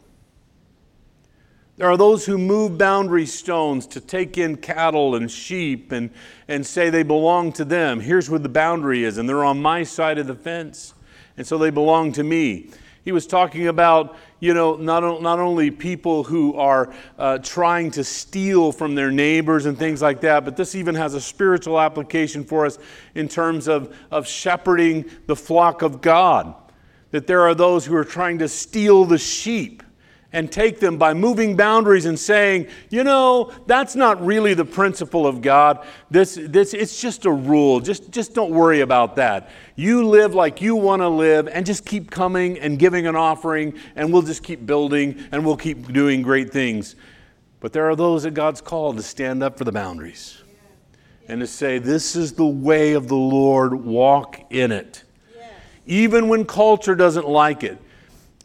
There 1.76 1.88
are 1.88 1.96
those 1.96 2.24
who 2.24 2.38
move 2.38 2.78
boundary 2.78 3.26
stones 3.26 3.88
to 3.88 4.00
take 4.00 4.38
in 4.38 4.56
cattle 4.56 5.16
and 5.16 5.28
sheep 5.28 5.90
and, 5.90 6.10
and 6.46 6.64
say 6.64 6.88
they 6.88 7.02
belong 7.02 7.52
to 7.54 7.64
them. 7.64 7.98
Here's 7.98 8.30
where 8.30 8.38
the 8.38 8.48
boundary 8.48 9.02
is, 9.02 9.18
and 9.18 9.28
they're 9.28 9.44
on 9.44 9.60
my 9.60 9.82
side 9.82 10.18
of 10.18 10.28
the 10.28 10.36
fence, 10.36 10.94
and 11.36 11.44
so 11.44 11.58
they 11.58 11.70
belong 11.70 12.12
to 12.12 12.22
me. 12.22 12.70
He 13.04 13.10
was 13.10 13.26
talking 13.26 13.66
about, 13.66 14.16
you 14.38 14.54
know, 14.54 14.76
not, 14.76 15.20
not 15.20 15.40
only 15.40 15.72
people 15.72 16.22
who 16.22 16.54
are 16.54 16.94
uh, 17.18 17.38
trying 17.38 17.90
to 17.92 18.04
steal 18.04 18.70
from 18.70 18.94
their 18.94 19.10
neighbors 19.10 19.66
and 19.66 19.76
things 19.76 20.00
like 20.00 20.20
that, 20.20 20.44
but 20.44 20.56
this 20.56 20.76
even 20.76 20.94
has 20.94 21.14
a 21.14 21.20
spiritual 21.20 21.80
application 21.80 22.44
for 22.44 22.64
us 22.64 22.78
in 23.16 23.26
terms 23.26 23.66
of, 23.66 23.94
of 24.12 24.28
shepherding 24.28 25.04
the 25.26 25.36
flock 25.36 25.82
of 25.82 26.00
God. 26.00 26.54
That 27.10 27.26
there 27.26 27.42
are 27.42 27.54
those 27.54 27.84
who 27.84 27.96
are 27.96 28.04
trying 28.04 28.38
to 28.38 28.48
steal 28.48 29.04
the 29.04 29.18
sheep 29.18 29.82
and 30.34 30.50
take 30.50 30.80
them 30.80 30.98
by 30.98 31.14
moving 31.14 31.56
boundaries 31.56 32.06
and 32.06 32.18
saying, 32.18 32.66
you 32.90 33.04
know, 33.04 33.52
that's 33.66 33.94
not 33.94 34.20
really 34.22 34.52
the 34.52 34.64
principle 34.64 35.28
of 35.28 35.40
God. 35.40 35.86
This, 36.10 36.36
this, 36.40 36.74
it's 36.74 37.00
just 37.00 37.24
a 37.24 37.30
rule. 37.30 37.78
Just, 37.78 38.10
just 38.10 38.34
don't 38.34 38.50
worry 38.50 38.80
about 38.80 39.14
that. 39.14 39.50
You 39.76 40.08
live 40.08 40.34
like 40.34 40.60
you 40.60 40.74
want 40.74 41.02
to 41.02 41.08
live 41.08 41.46
and 41.46 41.64
just 41.64 41.86
keep 41.86 42.10
coming 42.10 42.58
and 42.58 42.80
giving 42.80 43.06
an 43.06 43.14
offering, 43.14 43.74
and 43.94 44.12
we'll 44.12 44.22
just 44.22 44.42
keep 44.42 44.66
building 44.66 45.24
and 45.30 45.46
we'll 45.46 45.56
keep 45.56 45.92
doing 45.92 46.20
great 46.20 46.50
things. 46.50 46.96
But 47.60 47.72
there 47.72 47.88
are 47.88 47.94
those 47.94 48.24
that 48.24 48.34
God's 48.34 48.60
called 48.60 48.96
to 48.96 49.04
stand 49.04 49.40
up 49.44 49.56
for 49.56 49.62
the 49.62 49.72
boundaries 49.72 50.42
and 51.28 51.40
to 51.40 51.46
say, 51.46 51.78
This 51.78 52.16
is 52.16 52.32
the 52.32 52.44
way 52.44 52.94
of 52.94 53.06
the 53.06 53.14
Lord, 53.14 53.72
walk 53.72 54.40
in 54.50 54.72
it. 54.72 55.04
Even 55.86 56.28
when 56.28 56.44
culture 56.44 56.96
doesn't 56.96 57.28
like 57.28 57.62
it, 57.62 57.78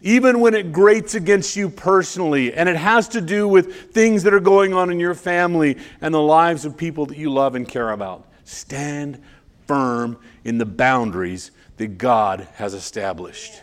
even 0.01 0.39
when 0.39 0.53
it 0.53 0.71
grates 0.71 1.15
against 1.15 1.55
you 1.55 1.69
personally, 1.69 2.53
and 2.53 2.69
it 2.69 2.77
has 2.77 3.07
to 3.09 3.21
do 3.21 3.47
with 3.47 3.91
things 3.91 4.23
that 4.23 4.33
are 4.33 4.39
going 4.39 4.73
on 4.73 4.89
in 4.89 4.99
your 4.99 5.13
family 5.13 5.77
and 6.01 6.13
the 6.13 6.21
lives 6.21 6.65
of 6.65 6.77
people 6.77 7.05
that 7.07 7.17
you 7.17 7.31
love 7.31 7.55
and 7.55 7.67
care 7.67 7.91
about. 7.91 8.25
Stand 8.45 9.21
firm 9.67 10.17
in 10.43 10.57
the 10.57 10.65
boundaries 10.65 11.51
that 11.77 11.97
God 11.97 12.47
has 12.55 12.73
established. 12.73 13.61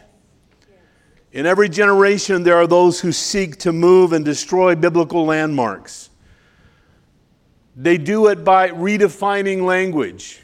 In 1.32 1.46
every 1.46 1.68
generation, 1.68 2.44
there 2.44 2.56
are 2.56 2.66
those 2.66 3.00
who 3.00 3.12
seek 3.12 3.56
to 3.58 3.72
move 3.72 4.12
and 4.12 4.24
destroy 4.24 4.74
biblical 4.74 5.26
landmarks. 5.26 6.10
They 7.74 7.98
do 7.98 8.28
it 8.28 8.42
by 8.44 8.70
redefining 8.70 9.64
language 9.64 10.40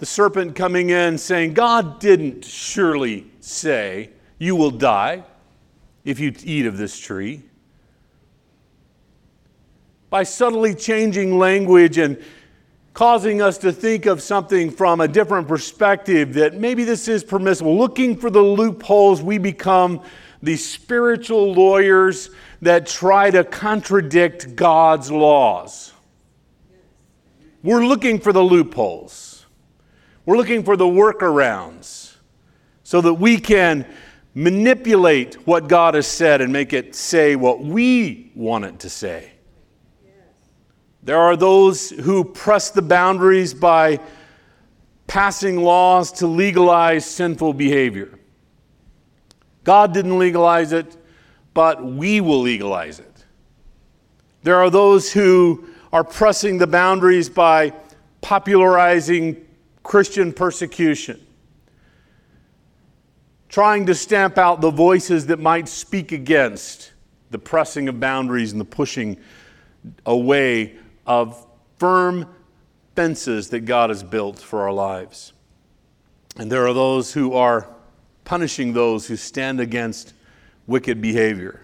the 0.00 0.06
serpent 0.06 0.56
coming 0.56 0.88
in 0.88 1.18
saying, 1.18 1.52
God 1.52 2.00
didn't 2.00 2.42
surely 2.42 3.30
say, 3.40 4.08
You 4.38 4.56
will 4.56 4.70
die 4.70 5.24
if 6.06 6.18
you 6.18 6.34
eat 6.42 6.64
of 6.64 6.78
this 6.78 6.98
tree. 6.98 7.42
By 10.08 10.22
subtly 10.22 10.74
changing 10.74 11.38
language 11.38 11.98
and 11.98 12.20
causing 12.94 13.42
us 13.42 13.58
to 13.58 13.72
think 13.72 14.06
of 14.06 14.22
something 14.22 14.70
from 14.70 15.02
a 15.02 15.06
different 15.06 15.46
perspective 15.46 16.32
that 16.32 16.54
maybe 16.54 16.82
this 16.84 17.06
is 17.06 17.22
permissible, 17.22 17.76
looking 17.76 18.16
for 18.16 18.30
the 18.30 18.42
loopholes, 18.42 19.22
we 19.22 19.36
become 19.36 20.02
the 20.42 20.56
spiritual 20.56 21.52
lawyers 21.52 22.30
that 22.62 22.86
try 22.86 23.30
to 23.30 23.44
contradict 23.44 24.56
God's 24.56 25.12
laws. 25.12 25.92
We're 27.62 27.84
looking 27.84 28.18
for 28.18 28.32
the 28.32 28.42
loopholes. 28.42 29.29
We're 30.26 30.36
looking 30.36 30.62
for 30.62 30.76
the 30.76 30.84
workarounds 30.84 32.16
so 32.82 33.00
that 33.00 33.14
we 33.14 33.38
can 33.38 33.86
manipulate 34.34 35.34
what 35.46 35.68
God 35.68 35.94
has 35.94 36.06
said 36.06 36.40
and 36.40 36.52
make 36.52 36.72
it 36.72 36.94
say 36.94 37.36
what 37.36 37.60
we 37.60 38.30
want 38.34 38.64
it 38.64 38.78
to 38.80 38.90
say. 38.90 39.32
There 41.02 41.18
are 41.18 41.36
those 41.36 41.90
who 41.90 42.24
press 42.24 42.70
the 42.70 42.82
boundaries 42.82 43.54
by 43.54 44.00
passing 45.06 45.62
laws 45.62 46.12
to 46.12 46.26
legalize 46.26 47.04
sinful 47.04 47.54
behavior. 47.54 48.18
God 49.64 49.92
didn't 49.94 50.18
legalize 50.18 50.72
it, 50.72 50.96
but 51.54 51.82
we 51.84 52.20
will 52.20 52.40
legalize 52.40 53.00
it. 53.00 53.24
There 54.42 54.56
are 54.56 54.70
those 54.70 55.12
who 55.12 55.66
are 55.92 56.04
pressing 56.04 56.58
the 56.58 56.66
boundaries 56.66 57.28
by 57.28 57.72
popularizing 58.20 59.46
Christian 59.82 60.32
persecution, 60.32 61.24
trying 63.48 63.86
to 63.86 63.94
stamp 63.94 64.38
out 64.38 64.60
the 64.60 64.70
voices 64.70 65.26
that 65.26 65.38
might 65.38 65.68
speak 65.68 66.12
against 66.12 66.92
the 67.30 67.38
pressing 67.38 67.88
of 67.88 67.98
boundaries 67.98 68.52
and 68.52 68.60
the 68.60 68.64
pushing 68.64 69.16
away 70.06 70.76
of 71.06 71.46
firm 71.78 72.26
fences 72.94 73.48
that 73.50 73.60
God 73.60 73.90
has 73.90 74.02
built 74.02 74.38
for 74.38 74.60
our 74.62 74.72
lives. 74.72 75.32
And 76.36 76.50
there 76.50 76.66
are 76.66 76.74
those 76.74 77.12
who 77.12 77.34
are 77.34 77.68
punishing 78.24 78.72
those 78.72 79.06
who 79.06 79.16
stand 79.16 79.60
against 79.60 80.12
wicked 80.66 81.00
behavior. 81.00 81.62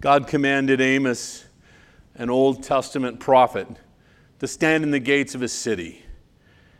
God 0.00 0.26
commanded 0.26 0.80
Amos, 0.80 1.44
an 2.14 2.30
Old 2.30 2.62
Testament 2.62 3.18
prophet, 3.18 3.66
to 4.38 4.46
stand 4.46 4.84
in 4.84 4.90
the 4.90 5.00
gates 5.00 5.34
of 5.34 5.40
his 5.40 5.52
city 5.52 6.04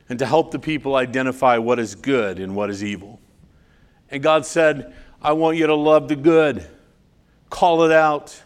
and 0.08 0.18
to 0.18 0.26
help 0.26 0.50
the 0.50 0.58
people 0.58 0.96
identify 0.96 1.58
what 1.58 1.78
is 1.78 1.94
good 1.94 2.38
and 2.38 2.54
what 2.54 2.70
is 2.70 2.84
evil. 2.84 3.20
And 4.10 4.22
God 4.22 4.44
said, 4.44 4.94
I 5.22 5.32
want 5.32 5.56
you 5.56 5.66
to 5.66 5.74
love 5.74 6.08
the 6.08 6.16
good, 6.16 6.66
call 7.48 7.84
it 7.84 7.92
out. 7.92 8.42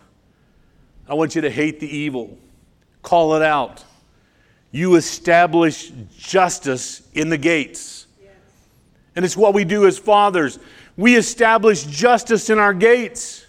I 1.09 1.14
want 1.14 1.35
you 1.35 1.40
to 1.42 1.51
hate 1.51 1.81
the 1.81 1.88
evil, 1.88 2.38
call 3.03 3.35
it 3.35 3.42
out. 3.42 3.85
You 4.71 4.97
establish 4.97 5.90
justice 6.16 7.03
in 7.14 7.29
the 7.31 7.38
gates. 7.38 8.07
And 9.14 9.25
it's 9.25 9.37
what 9.37 9.55
we 9.55 9.64
do 9.64 9.87
as 9.87 9.99
fathers. 9.99 10.59
We 10.97 11.16
establish 11.16 11.85
justice 11.85 12.51
in 12.51 12.59
our 12.59 12.75
gates. 12.75 13.47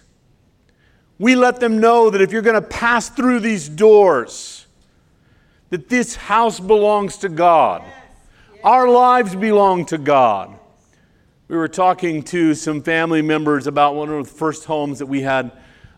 We 1.18 1.34
let 1.34 1.60
them 1.60 1.78
know 1.78 2.10
that 2.10 2.20
if 2.20 2.32
you're 2.32 2.42
going 2.42 2.60
to 2.60 2.66
pass 2.66 3.08
through 3.10 3.40
these 3.40 3.68
doors, 3.68 4.66
that 5.70 5.88
this 5.88 6.16
house 6.16 6.60
belongs 6.60 7.18
to 7.18 7.28
God. 7.28 7.84
Our 8.64 8.88
lives 8.88 9.36
belong 9.36 9.84
to 9.86 9.98
God. 9.98 10.58
We 11.46 11.56
were 11.56 11.68
talking 11.68 12.24
to 12.24 12.56
some 12.56 12.82
family 12.82 13.22
members 13.22 13.68
about 13.68 13.94
one 13.94 14.08
of 14.08 14.26
the 14.26 14.32
first 14.32 14.64
homes 14.64 14.98
that 14.98 15.06
we 15.06 15.22
had 15.22 15.52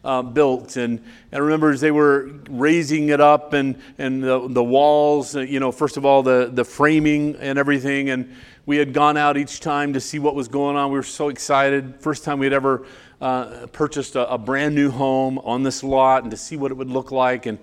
uh, 0.05 0.21
built. 0.21 0.77
And 0.77 1.03
I 1.33 1.39
remember 1.39 1.71
as 1.71 1.81
they 1.81 1.91
were 1.91 2.31
raising 2.51 3.09
it 3.09 3.21
up 3.21 3.55
and, 3.55 3.81
and 3.97 4.23
the, 4.23 4.47
the 4.47 4.63
walls, 4.63 5.35
uh, 5.35 5.41
you 5.41 5.59
know, 5.59 5.73
first 5.73 5.97
of 5.97 6.05
all, 6.05 6.23
the, 6.23 6.51
the 6.53 6.65
framing 6.65 7.35
and 7.37 7.59
everything. 7.59 8.11
And 8.11 8.37
we 8.67 8.77
had 8.77 8.93
gone 8.93 9.17
out 9.17 9.39
each 9.39 9.61
time 9.61 9.95
to 9.95 10.01
see 10.01 10.19
what 10.19 10.35
was 10.35 10.49
going 10.49 10.77
on. 10.77 10.91
We 10.91 10.99
were 10.99 11.03
so 11.03 11.31
excited. 11.31 11.95
First 12.01 12.25
time 12.25 12.39
we 12.39 12.47
had 12.47 12.53
ever 12.53 12.85
uh, 13.23 13.69
purchased 13.73 14.17
a, 14.17 14.31
a, 14.31 14.39
brand 14.39 14.75
new 14.75 14.91
home 14.91 15.39
on 15.41 15.63
this 15.63 15.83
lot 15.83 16.23
and 16.23 16.31
to 16.31 16.37
see 16.37 16.57
what 16.57 16.71
it 16.71 16.75
would 16.75 16.89
look 16.89 17.11
like. 17.11 17.47
And 17.47 17.59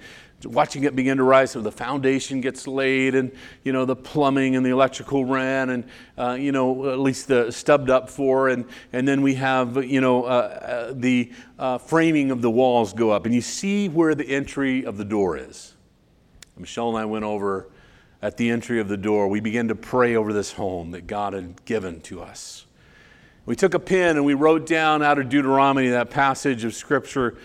watching 0.46 0.84
it 0.84 0.96
begin 0.96 1.18
to 1.18 1.24
rise 1.24 1.52
so 1.52 1.62
the 1.62 1.72
foundation 1.72 2.42
gets 2.42 2.68
laid 2.68 3.16
and 3.16 3.32
you 3.64 3.74
know 3.74 3.86
the 3.86 3.96
plumbing 3.96 4.56
and 4.56 4.66
the 4.66 4.70
electrical 4.70 5.26
ran 5.26 5.72
and 5.72 5.84
uh, 6.18 6.38
you 6.40 6.52
know 6.52 6.92
at 6.92 7.00
least 7.00 7.28
the 7.28 7.52
stubbed 7.52 7.90
up 7.90 8.10
for. 8.10 8.50
And 8.50 8.66
and 8.94 9.08
then 9.08 9.22
we 9.22 9.36
have 9.36 9.84
you 9.84 10.02
know 10.02 10.26
uh, 10.26 10.28
uh, 10.28 10.94
the 10.96 11.32
uh, 11.58 11.78
framing 11.80 12.32
of 12.32 12.42
the 12.42 12.52
walls 12.52 12.94
go 12.94 13.10
up. 13.10 13.26
And 13.26 13.34
you 13.34 13.42
see 13.42 13.90
where 13.90 14.14
the 14.14 14.28
entry 14.28 14.86
of 14.86 14.98
the 14.98 15.06
door 15.06 15.38
is. 15.38 15.74
Michelle 16.56 16.90
and 16.90 16.98
i 16.98 17.06
went 17.06 17.24
over 17.24 17.70
at 18.22 18.38
the 18.38 18.50
entry 18.50 18.80
of 18.80 18.88
the 18.88 18.98
door. 18.98 19.28
We 19.28 19.40
began 19.40 19.68
to 19.68 19.76
pray 19.76 20.16
over 20.16 20.34
this 20.34 20.54
home 20.54 20.92
that 20.92 21.08
god 21.08 21.34
had 21.34 21.66
given 21.66 22.02
to 22.02 22.22
us. 22.22 22.66
We 23.46 23.56
took 23.56 23.74
a 23.74 23.80
pen 23.80 24.18
and 24.18 24.26
we 24.26 24.34
wrote 24.34 24.68
down 24.68 25.02
out 25.02 25.20
of 25.20 25.30
deuteronomy 25.30 25.90
that 25.90 26.10
passage 26.10 26.64
of 26.64 26.76
scripture 26.76 27.38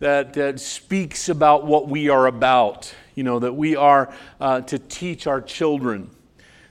that, 0.00 0.34
that 0.34 0.58
speaks 0.58 1.28
about 1.28 1.64
what 1.64 1.88
we 1.88 2.08
are 2.08 2.26
about. 2.26 2.92
You 3.14 3.22
know, 3.22 3.38
that 3.38 3.54
we 3.54 3.76
are 3.76 4.12
uh, 4.40 4.62
to 4.62 4.78
teach 4.78 5.26
our 5.26 5.40
children 5.40 6.10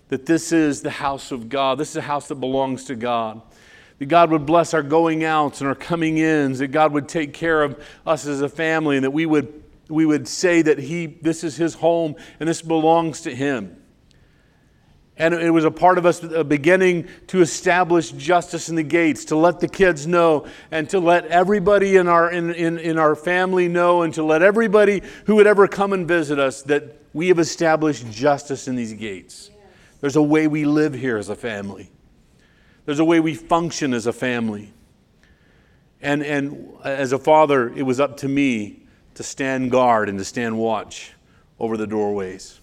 that 0.10 0.26
this 0.26 0.52
is 0.52 0.82
the 0.82 0.90
house 0.90 1.32
of 1.32 1.50
God, 1.50 1.78
this 1.78 1.92
is 1.92 1.98
a 1.98 2.02
house 2.02 2.28
that 2.28 2.36
belongs 2.36 2.86
to 2.86 2.96
God. 2.96 3.42
That 4.00 4.08
God 4.08 4.32
would 4.32 4.46
bless 4.46 4.74
our 4.74 4.82
going 4.82 5.24
outs 5.24 5.62
and 5.62 5.68
our 5.68 5.76
coming 5.76 6.18
ins, 6.18 6.60
that 6.60 6.70
God 6.70 6.92
would 6.94 7.08
take 7.08 7.34
care 7.34 7.64
of 7.64 7.82
us 8.06 8.26
as 8.26 8.42
a 8.42 8.50
family, 8.50 8.98
and 8.98 9.04
that 9.04 9.12
we 9.12 9.26
would, 9.26 9.64
we 9.88 10.06
would 10.06 10.28
say 10.28 10.62
that 10.64 10.80
he, 10.80 11.06
this 11.06 11.44
is 11.44 11.58
His 11.58 11.76
home 11.76 12.16
and 12.40 12.50
this 12.50 12.62
belongs 12.62 13.22
to 13.22 13.36
Him. 13.36 13.79
And 15.20 15.34
it 15.34 15.52
was 15.52 15.66
a 15.66 15.72
part 15.72 15.98
of 15.98 16.06
us 16.06 16.22
beginning 16.22 17.10
to 17.28 17.42
establish 17.42 18.12
justice 18.12 18.70
in 18.70 18.76
the 18.78 18.84
gates, 18.84 19.26
to 19.26 19.36
let 19.36 19.60
the 19.60 19.68
kids 19.68 20.08
know, 20.08 20.48
and 20.72 20.90
to 20.92 21.00
let 21.00 21.26
everybody 21.26 21.98
in 21.98 22.08
our, 22.08 22.32
in, 22.32 22.52
in, 22.52 22.80
in 22.80 22.98
our 22.98 23.16
family 23.16 23.68
know, 23.68 24.04
and 24.04 24.14
to 24.14 24.24
let 24.24 24.42
everybody 24.42 25.02
who 25.26 25.36
would 25.36 25.46
ever 25.46 25.68
come 25.68 25.92
and 25.92 26.08
visit 26.08 26.40
us 26.40 26.62
that 26.64 27.02
we 27.14 27.28
have 27.28 27.38
established 27.38 28.10
justice 28.10 28.70
in 28.70 28.78
these 28.78 28.94
gates. 28.94 29.52
There's 30.00 30.16
a 30.16 30.22
way 30.22 30.48
we 30.48 30.64
live 30.64 30.94
here 30.94 31.18
as 31.18 31.28
a 31.28 31.36
family, 31.36 31.92
there's 32.86 33.00
a 33.00 33.06
way 33.06 33.20
we 33.20 33.36
function 33.36 33.94
as 33.94 34.08
a 34.08 34.14
family. 34.14 34.74
And, 36.02 36.24
and 36.24 36.78
as 36.86 37.12
a 37.12 37.20
father, 37.20 37.74
it 37.74 37.84
was 37.84 38.00
up 38.00 38.16
to 38.18 38.30
me 38.30 38.84
to 39.16 39.24
stand 39.24 39.70
guard 39.70 40.08
and 40.08 40.18
to 40.18 40.24
stand 40.24 40.58
watch 40.58 41.12
over 41.60 41.76
the 41.76 41.86
doorways. 41.86 42.59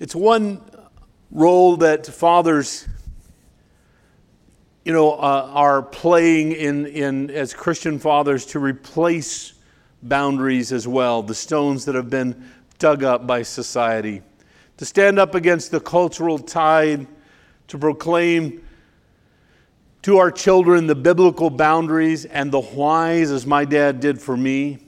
It's 0.00 0.14
one 0.14 0.60
role 1.32 1.76
that 1.78 2.06
fathers, 2.06 2.86
you 4.84 4.92
know, 4.92 5.12
uh, 5.12 5.50
are 5.52 5.82
playing 5.82 6.52
in, 6.52 6.86
in 6.86 7.30
as 7.30 7.52
Christian 7.52 7.98
fathers 7.98 8.46
to 8.46 8.60
replace 8.60 9.54
boundaries 10.02 10.72
as 10.72 10.86
well, 10.86 11.22
the 11.22 11.34
stones 11.34 11.84
that 11.86 11.96
have 11.96 12.08
been 12.08 12.48
dug 12.78 13.02
up 13.02 13.26
by 13.26 13.42
society, 13.42 14.22
to 14.76 14.84
stand 14.84 15.18
up 15.18 15.34
against 15.34 15.72
the 15.72 15.80
cultural 15.80 16.38
tide, 16.38 17.08
to 17.66 17.76
proclaim 17.76 18.64
to 20.02 20.18
our 20.18 20.30
children 20.30 20.86
the 20.86 20.94
biblical 20.94 21.50
boundaries 21.50 22.24
and 22.24 22.52
the 22.52 22.60
whys, 22.60 23.32
as 23.32 23.44
my 23.44 23.64
dad 23.64 23.98
did 23.98 24.20
for 24.20 24.36
me. 24.36 24.78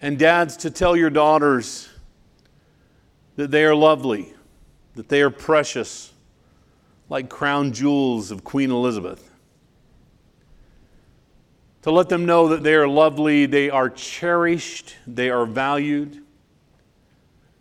And 0.00 0.16
dads, 0.16 0.56
to 0.58 0.70
tell 0.70 0.96
your 0.96 1.10
daughters 1.10 1.88
that 3.38 3.52
they 3.52 3.64
are 3.64 3.74
lovely, 3.74 4.34
that 4.96 5.08
they 5.08 5.22
are 5.22 5.30
precious, 5.30 6.12
like 7.08 7.28
crown 7.28 7.72
jewels 7.72 8.32
of 8.32 8.42
Queen 8.42 8.72
Elizabeth. 8.72 9.30
To 11.82 11.92
let 11.92 12.08
them 12.08 12.26
know 12.26 12.48
that 12.48 12.64
they 12.64 12.74
are 12.74 12.88
lovely, 12.88 13.46
they 13.46 13.70
are 13.70 13.88
cherished, 13.90 14.96
they 15.06 15.30
are 15.30 15.46
valued. 15.46 16.20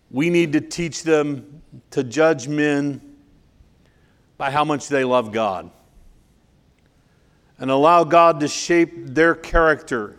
We 0.10 0.32
need 0.32 0.54
to 0.54 0.62
teach 0.62 1.04
them 1.04 1.62
to 1.92 2.04
judge 2.04 2.48
men 2.48 3.00
by 4.36 4.50
how 4.50 4.66
much 4.66 4.88
they 4.88 5.04
love 5.04 5.32
God 5.32 5.70
and 7.60 7.70
allow 7.70 8.04
God 8.04 8.40
to 8.40 8.48
shape 8.48 8.94
their 8.96 9.36
character, 9.36 10.16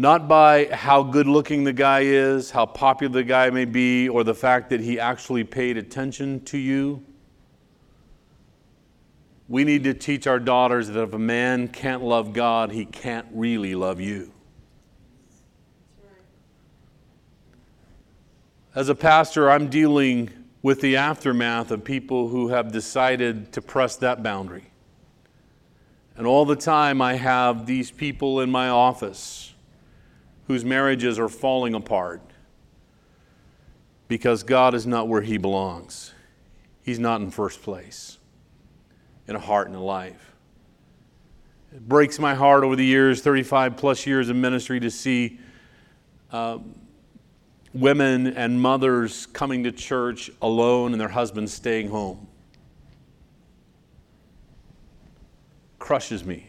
not 0.00 0.26
by 0.28 0.64
how 0.72 1.02
good 1.02 1.26
looking 1.26 1.62
the 1.62 1.74
guy 1.74 2.00
is, 2.00 2.50
how 2.50 2.64
popular 2.64 3.12
the 3.12 3.22
guy 3.22 3.50
may 3.50 3.66
be, 3.66 4.08
or 4.08 4.24
the 4.24 4.34
fact 4.34 4.70
that 4.70 4.80
he 4.80 4.98
actually 4.98 5.44
paid 5.44 5.76
attention 5.76 6.42
to 6.42 6.56
you. 6.56 7.04
We 9.46 9.62
need 9.62 9.84
to 9.84 9.92
teach 9.92 10.26
our 10.26 10.38
daughters 10.38 10.88
that 10.88 11.02
if 11.02 11.12
a 11.12 11.18
man 11.18 11.68
can't 11.68 12.02
love 12.02 12.32
God, 12.32 12.72
he 12.72 12.86
can't 12.86 13.26
really 13.30 13.74
love 13.74 14.00
you. 14.00 14.32
As 18.74 18.88
a 18.88 18.94
pastor, 18.94 19.50
I'm 19.50 19.68
dealing 19.68 20.30
with 20.62 20.80
the 20.80 20.96
aftermath 20.96 21.70
of 21.70 21.84
people 21.84 22.28
who 22.28 22.48
have 22.48 22.72
decided 22.72 23.52
to 23.52 23.60
press 23.60 23.96
that 23.96 24.22
boundary. 24.22 24.70
And 26.16 26.26
all 26.26 26.46
the 26.46 26.56
time, 26.56 27.02
I 27.02 27.16
have 27.16 27.66
these 27.66 27.90
people 27.90 28.40
in 28.40 28.50
my 28.50 28.70
office 28.70 29.49
whose 30.50 30.64
marriages 30.64 31.16
are 31.16 31.28
falling 31.28 31.74
apart 31.74 32.20
because 34.08 34.42
God 34.42 34.74
is 34.74 34.84
not 34.84 35.06
where 35.06 35.22
He 35.22 35.38
belongs. 35.38 36.12
He's 36.82 36.98
not 36.98 37.20
in 37.20 37.30
first 37.30 37.62
place 37.62 38.18
in 39.28 39.36
a 39.36 39.38
heart 39.38 39.68
and 39.68 39.76
a 39.76 39.80
life. 39.80 40.32
It 41.72 41.88
breaks 41.88 42.18
my 42.18 42.34
heart 42.34 42.64
over 42.64 42.74
the 42.74 42.84
years, 42.84 43.22
35 43.22 43.76
plus 43.76 44.04
years 44.08 44.28
of 44.28 44.34
ministry, 44.34 44.80
to 44.80 44.90
see 44.90 45.38
uh, 46.32 46.58
women 47.72 48.26
and 48.26 48.60
mothers 48.60 49.26
coming 49.26 49.62
to 49.62 49.70
church 49.70 50.32
alone 50.42 50.90
and 50.90 51.00
their 51.00 51.10
husbands 51.10 51.52
staying 51.52 51.90
home. 51.90 52.26
Crushes 55.78 56.24
me. 56.24 56.48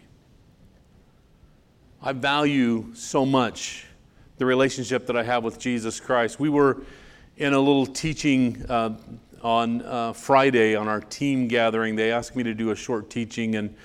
I 2.01 2.13
value 2.13 2.95
so 2.95 3.27
much 3.27 3.85
the 4.41 4.45
relationship 4.47 5.05
that 5.05 5.15
I 5.15 5.21
have 5.21 5.43
with 5.43 5.59
Jesus 5.59 5.99
Christ. 5.99 6.39
We 6.39 6.49
were 6.49 6.81
in 7.37 7.53
a 7.53 7.59
little 7.59 7.85
teaching 7.85 8.65
uh, 8.67 8.97
on 9.43 9.83
uh, 9.83 10.13
Friday 10.13 10.75
on 10.75 10.87
our 10.87 10.99
team 10.99 11.47
gathering. 11.47 11.95
They 11.95 12.11
asked 12.11 12.35
me 12.35 12.41
to 12.41 12.55
do 12.55 12.71
a 12.71 12.75
short 12.75 13.11
teaching, 13.11 13.53
and 13.53 13.75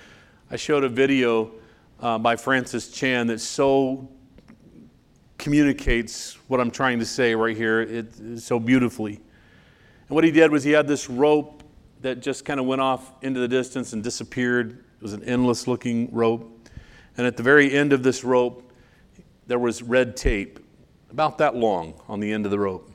I 0.49 0.55
showed 0.55 0.83
a 0.83 0.89
video 0.89 1.51
uh, 1.99 2.17
by 2.17 2.37
Francis 2.37 2.89
Chan 2.89 3.27
that 3.27 3.39
so 3.39 4.09
communicates 5.37 6.39
what 6.47 6.59
I'm 6.59 6.71
trying 6.71 6.97
to 6.97 7.05
say 7.05 7.35
right 7.35 7.55
here 7.55 7.81
it, 7.81 8.39
so 8.39 8.59
beautifully. 8.59 9.13
And 10.07 10.15
what 10.15 10.23
he 10.23 10.31
did 10.31 10.51
was 10.51 10.63
he 10.63 10.71
had 10.71 10.87
this 10.87 11.07
rope 11.07 11.61
that 12.01 12.19
just 12.19 12.45
kind 12.45 12.59
of 12.59 12.65
went 12.65 12.81
off 12.81 13.11
into 13.21 13.39
the 13.39 13.47
distance 13.47 13.93
and 13.93 14.03
disappeared. 14.03 14.71
It 14.71 15.03
was 15.03 15.13
an 15.13 15.23
endless 15.23 15.67
looking 15.67 16.11
rope. 16.11 16.67
And 17.15 17.27
at 17.27 17.37
the 17.37 17.43
very 17.43 17.71
end 17.71 17.93
of 17.93 18.01
this 18.01 18.23
rope, 18.23 18.66
there 19.47 19.59
was 19.59 19.81
red 19.81 20.15
tape, 20.15 20.59
about 21.09 21.37
that 21.37 21.55
long 21.55 21.99
on 22.07 22.19
the 22.19 22.31
end 22.31 22.45
of 22.45 22.51
the 22.51 22.59
rope. 22.59 22.91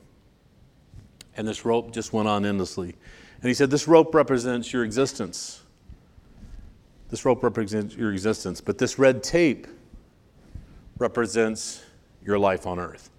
And 1.35 1.47
this 1.47 1.65
rope 1.65 1.91
just 1.91 2.13
went 2.13 2.27
on 2.27 2.45
endlessly. 2.45 2.95
And 3.41 3.47
he 3.49 3.53
said, 3.53 3.71
This 3.71 3.87
rope 3.87 4.13
represents 4.13 4.71
your 4.71 4.83
existence. 4.83 5.63
This 7.09 7.25
rope 7.25 7.43
represents 7.43 7.95
your 7.95 8.11
existence, 8.11 8.61
but 8.61 8.77
this 8.77 8.97
red 8.97 9.21
tape 9.21 9.67
represents 10.97 11.83
your 12.23 12.39
life 12.39 12.65
on 12.65 12.79
earth. 12.79 13.09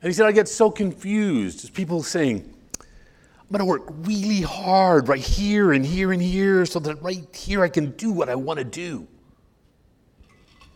And 0.00 0.08
he 0.08 0.14
said, 0.14 0.26
I 0.26 0.32
get 0.32 0.48
so 0.48 0.70
confused. 0.70 1.64
As 1.64 1.70
people 1.70 2.02
saying, 2.02 2.54
I'm 2.78 3.48
going 3.50 3.58
to 3.58 3.64
work 3.64 3.82
really 4.06 4.40
hard 4.40 5.08
right 5.08 5.20
here 5.20 5.72
and 5.72 5.84
here 5.84 6.12
and 6.12 6.22
here 6.22 6.66
so 6.66 6.78
that 6.80 7.02
right 7.02 7.26
here 7.34 7.62
I 7.62 7.68
can 7.68 7.92
do 7.92 8.12
what 8.12 8.28
I 8.28 8.34
want 8.34 8.58
to 8.58 8.64
do. 8.64 9.06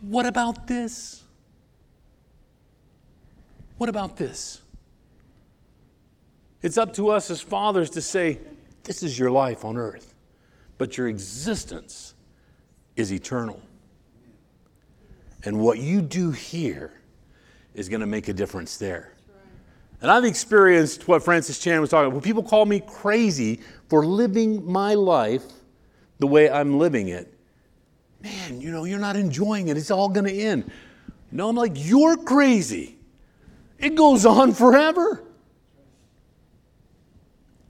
What 0.01 0.25
about 0.25 0.67
this? 0.67 1.23
What 3.77 3.89
about 3.89 4.17
this? 4.17 4.61
It's 6.61 6.77
up 6.77 6.93
to 6.95 7.09
us 7.09 7.31
as 7.31 7.41
fathers 7.41 7.89
to 7.91 8.01
say, 8.01 8.39
This 8.83 9.03
is 9.03 9.17
your 9.17 9.31
life 9.31 9.63
on 9.63 9.77
earth, 9.77 10.13
but 10.77 10.97
your 10.97 11.07
existence 11.07 12.13
is 12.95 13.13
eternal. 13.13 13.59
And 15.43 15.59
what 15.59 15.79
you 15.79 16.01
do 16.01 16.31
here 16.31 16.93
is 17.73 17.89
going 17.89 18.01
to 18.01 18.07
make 18.07 18.27
a 18.27 18.33
difference 18.33 18.77
there. 18.77 19.13
And 20.01 20.09
I've 20.09 20.25
experienced 20.25 21.07
what 21.07 21.23
Francis 21.23 21.59
Chan 21.59 21.79
was 21.79 21.91
talking 21.91 22.07
about. 22.07 22.13
When 22.13 22.21
people 22.21 22.43
call 22.43 22.65
me 22.65 22.81
crazy 22.85 23.61
for 23.87 24.05
living 24.05 24.65
my 24.69 24.95
life 24.95 25.43
the 26.19 26.27
way 26.27 26.49
I'm 26.49 26.79
living 26.79 27.09
it, 27.09 27.33
man, 28.21 28.61
you 28.61 28.71
know, 28.71 28.83
you're 28.83 28.99
not 28.99 29.15
enjoying 29.15 29.67
it. 29.67 29.77
It's 29.77 29.91
all 29.91 30.09
going 30.09 30.25
to 30.25 30.33
end. 30.33 30.71
No, 31.31 31.49
I'm 31.49 31.55
like, 31.55 31.73
you're 31.75 32.17
crazy. 32.17 32.97
It 33.79 33.95
goes 33.95 34.25
on 34.25 34.53
forever. 34.53 35.23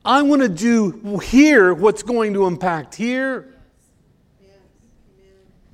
I 0.04 0.24
want 0.24 0.42
to 0.42 0.50
do 0.50 1.20
here 1.20 1.74
what's 1.74 2.04
going 2.04 2.34
to 2.34 2.48
impact 2.48 2.96
here. 2.96 3.54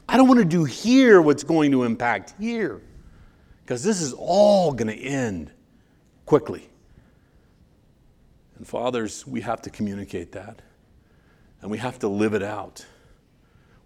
I 0.10 0.16
don't 0.16 0.28
want 0.28 0.40
to 0.40 0.46
do 0.46 0.64
here 0.64 1.22
what's 1.22 1.44
going 1.44 1.72
to 1.72 1.84
impact 1.84 2.34
here 2.40 2.82
because 3.62 3.84
this 3.84 4.02
is 4.02 4.14
all 4.14 4.72
going 4.72 4.88
to 4.88 4.98
end 4.98 5.52
quickly. 6.26 6.70
And 8.58 8.66
fathers, 8.66 9.28
we 9.28 9.42
have 9.42 9.62
to 9.64 9.70
communicate 9.70 10.32
that 10.32 10.62
and 11.62 11.70
we 11.70 11.78
have 11.78 12.00
to 12.00 12.08
live 12.08 12.34
it 12.34 12.44
out. 12.44 12.86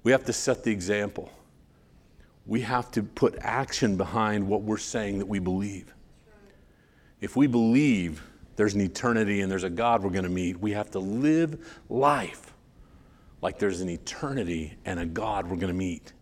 We 0.03 0.11
have 0.11 0.25
to 0.25 0.33
set 0.33 0.63
the 0.63 0.71
example. 0.71 1.31
We 2.45 2.61
have 2.61 2.91
to 2.91 3.03
put 3.03 3.37
action 3.39 3.97
behind 3.97 4.47
what 4.47 4.63
we're 4.63 4.77
saying 4.77 5.19
that 5.19 5.27
we 5.27 5.39
believe. 5.39 5.93
If 7.19 7.35
we 7.35 7.47
believe 7.47 8.23
there's 8.55 8.73
an 8.73 8.81
eternity 8.81 9.41
and 9.41 9.51
there's 9.51 9.63
a 9.63 9.69
God 9.69 10.03
we're 10.03 10.09
going 10.09 10.23
to 10.23 10.29
meet, 10.29 10.59
we 10.59 10.71
have 10.71 10.89
to 10.91 10.99
live 10.99 11.79
life 11.89 12.53
like 13.41 13.59
there's 13.59 13.81
an 13.81 13.89
eternity 13.89 14.77
and 14.85 14.99
a 14.99 15.05
God 15.05 15.47
we're 15.47 15.55
going 15.55 15.67
to 15.67 15.73
meet. 15.73 16.13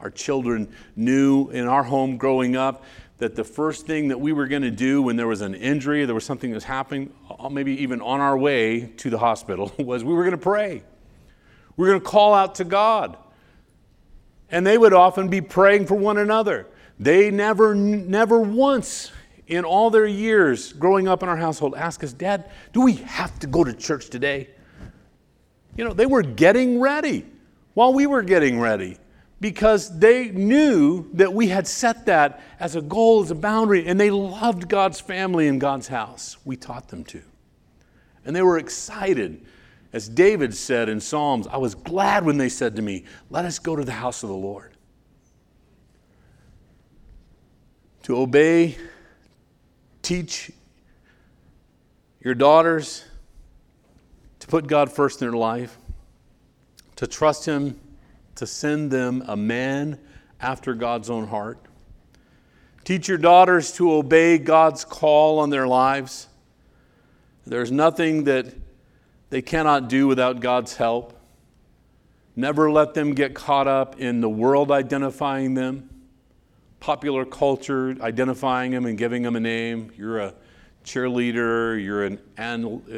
Our 0.00 0.10
children 0.10 0.74
knew 0.96 1.50
in 1.50 1.66
our 1.66 1.82
home 1.82 2.16
growing 2.16 2.56
up 2.56 2.84
that 3.18 3.36
the 3.36 3.44
first 3.44 3.86
thing 3.86 4.08
that 4.08 4.18
we 4.18 4.32
were 4.32 4.46
going 4.46 4.62
to 4.62 4.70
do 4.70 5.02
when 5.02 5.16
there 5.16 5.26
was 5.26 5.42
an 5.42 5.54
injury, 5.54 6.06
there 6.06 6.14
was 6.14 6.24
something 6.24 6.50
that 6.50 6.56
was 6.56 6.64
happening, 6.64 7.12
uh, 7.38 7.48
maybe 7.50 7.72
even 7.82 8.00
on 8.00 8.20
our 8.20 8.36
way 8.36 8.92
to 8.96 9.10
the 9.10 9.18
hospital, 9.18 9.72
was 9.78 10.02
we 10.02 10.14
were 10.14 10.22
going 10.22 10.32
to 10.32 10.38
pray. 10.38 10.82
We 11.76 11.86
were 11.86 11.92
going 11.92 12.00
to 12.00 12.06
call 12.06 12.34
out 12.34 12.56
to 12.56 12.64
God. 12.64 13.16
And 14.50 14.66
they 14.66 14.76
would 14.76 14.92
often 14.92 15.28
be 15.28 15.40
praying 15.40 15.86
for 15.86 15.94
one 15.94 16.18
another. 16.18 16.66
They 16.98 17.30
never, 17.30 17.74
never 17.74 18.40
once 18.40 19.12
in 19.46 19.64
all 19.64 19.90
their 19.90 20.06
years 20.06 20.72
growing 20.72 21.08
up 21.08 21.22
in 21.22 21.28
our 21.28 21.36
household 21.36 21.74
asked 21.76 22.04
us, 22.04 22.12
Dad, 22.12 22.50
do 22.72 22.82
we 22.82 22.94
have 22.94 23.38
to 23.40 23.46
go 23.46 23.64
to 23.64 23.72
church 23.72 24.08
today? 24.08 24.48
You 25.76 25.84
know, 25.84 25.92
they 25.92 26.06
were 26.06 26.22
getting 26.22 26.80
ready 26.80 27.26
while 27.74 27.92
we 27.92 28.06
were 28.06 28.22
getting 28.22 28.60
ready 28.60 28.98
because 29.40 29.98
they 29.98 30.28
knew 30.28 31.08
that 31.14 31.32
we 31.32 31.48
had 31.48 31.66
set 31.66 32.06
that 32.06 32.42
as 32.60 32.76
a 32.76 32.82
goal, 32.82 33.22
as 33.22 33.30
a 33.30 33.34
boundary, 33.34 33.86
and 33.86 33.98
they 33.98 34.10
loved 34.10 34.68
God's 34.68 35.00
family 35.00 35.48
and 35.48 35.60
God's 35.60 35.88
house. 35.88 36.36
We 36.44 36.56
taught 36.56 36.88
them 36.88 37.04
to. 37.04 37.22
And 38.24 38.36
they 38.36 38.42
were 38.42 38.58
excited. 38.58 39.46
As 39.92 40.08
David 40.08 40.54
said 40.54 40.88
in 40.88 41.00
Psalms, 41.00 41.46
I 41.48 41.56
was 41.56 41.74
glad 41.74 42.24
when 42.24 42.38
they 42.38 42.48
said 42.48 42.76
to 42.76 42.82
me, 42.82 43.04
Let 43.28 43.44
us 43.44 43.58
go 43.58 43.74
to 43.74 43.84
the 43.84 43.92
house 43.92 44.22
of 44.22 44.28
the 44.28 44.36
Lord. 44.36 44.72
To 48.04 48.16
obey, 48.16 48.76
teach 50.02 50.52
your 52.20 52.34
daughters 52.34 53.04
to 54.38 54.46
put 54.46 54.66
God 54.66 54.92
first 54.92 55.20
in 55.22 55.28
their 55.28 55.36
life, 55.36 55.76
to 56.96 57.06
trust 57.06 57.44
Him, 57.46 57.78
to 58.36 58.46
send 58.46 58.90
them 58.90 59.24
a 59.26 59.36
man 59.36 59.98
after 60.40 60.74
God's 60.74 61.10
own 61.10 61.26
heart. 61.26 61.58
Teach 62.84 63.08
your 63.08 63.18
daughters 63.18 63.72
to 63.72 63.92
obey 63.92 64.38
God's 64.38 64.84
call 64.84 65.40
on 65.40 65.50
their 65.50 65.66
lives. 65.66 66.28
There's 67.46 67.70
nothing 67.70 68.24
that 68.24 68.54
they 69.30 69.42
cannot 69.42 69.88
do 69.88 70.06
without 70.06 70.40
God's 70.40 70.76
help. 70.76 71.16
Never 72.36 72.70
let 72.70 72.94
them 72.94 73.14
get 73.14 73.34
caught 73.34 73.66
up 73.66 73.98
in 74.00 74.20
the 74.20 74.28
world 74.28 74.70
identifying 74.70 75.54
them, 75.54 75.88
popular 76.80 77.24
culture 77.24 77.96
identifying 78.00 78.72
them 78.72 78.86
and 78.86 78.98
giving 78.98 79.22
them 79.22 79.36
a 79.36 79.40
name. 79.40 79.90
You're 79.96 80.18
a 80.18 80.34
cheerleader, 80.84 81.82
you're 81.82 82.04
an, 82.04 82.18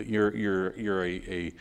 you're, 0.06 0.34
you're, 0.34 0.76
you're 0.76 1.04
a, 1.04 1.52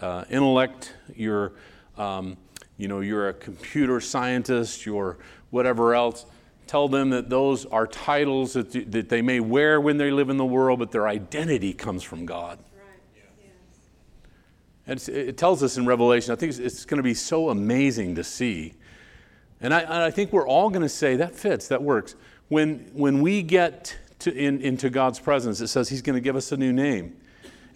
a 0.00 0.04
uh, 0.04 0.24
intellect, 0.30 0.94
you're, 1.14 1.52
um, 1.96 2.36
you 2.76 2.88
know, 2.88 3.00
you're 3.00 3.28
a 3.28 3.32
computer 3.32 4.00
scientist, 4.00 4.86
you're 4.86 5.18
whatever 5.50 5.94
else. 5.94 6.26
Tell 6.66 6.88
them 6.88 7.10
that 7.10 7.30
those 7.30 7.64
are 7.66 7.86
titles 7.86 8.52
that, 8.52 8.92
that 8.92 9.08
they 9.08 9.22
may 9.22 9.40
wear 9.40 9.80
when 9.80 9.96
they 9.96 10.10
live 10.10 10.28
in 10.28 10.36
the 10.36 10.44
world, 10.44 10.78
but 10.78 10.92
their 10.92 11.08
identity 11.08 11.72
comes 11.72 12.02
from 12.02 12.26
God. 12.26 12.58
And 14.88 15.06
it 15.06 15.36
tells 15.36 15.62
us 15.62 15.76
in 15.76 15.84
Revelation, 15.84 16.32
I 16.32 16.36
think 16.36 16.58
it's, 16.58 16.86
going 16.86 16.96
to 16.96 17.02
be 17.02 17.12
so 17.12 17.50
amazing 17.50 18.14
to 18.14 18.24
see. 18.24 18.72
And 19.60 19.74
I, 19.74 19.80
and 19.80 19.92
I 19.92 20.10
think 20.10 20.32
we're 20.32 20.48
all 20.48 20.70
going 20.70 20.82
to 20.82 20.88
say, 20.88 21.16
that 21.16 21.34
fits, 21.34 21.68
that 21.68 21.82
works. 21.82 22.14
When, 22.48 22.90
when 22.94 23.20
we 23.20 23.42
get 23.42 23.98
to, 24.20 24.34
in, 24.34 24.62
into 24.62 24.88
God's 24.88 25.20
presence, 25.20 25.60
it 25.60 25.68
says 25.68 25.90
He's 25.90 26.00
going 26.00 26.14
to 26.14 26.22
give 26.22 26.36
us 26.36 26.52
a 26.52 26.56
new 26.56 26.72
name. 26.72 27.18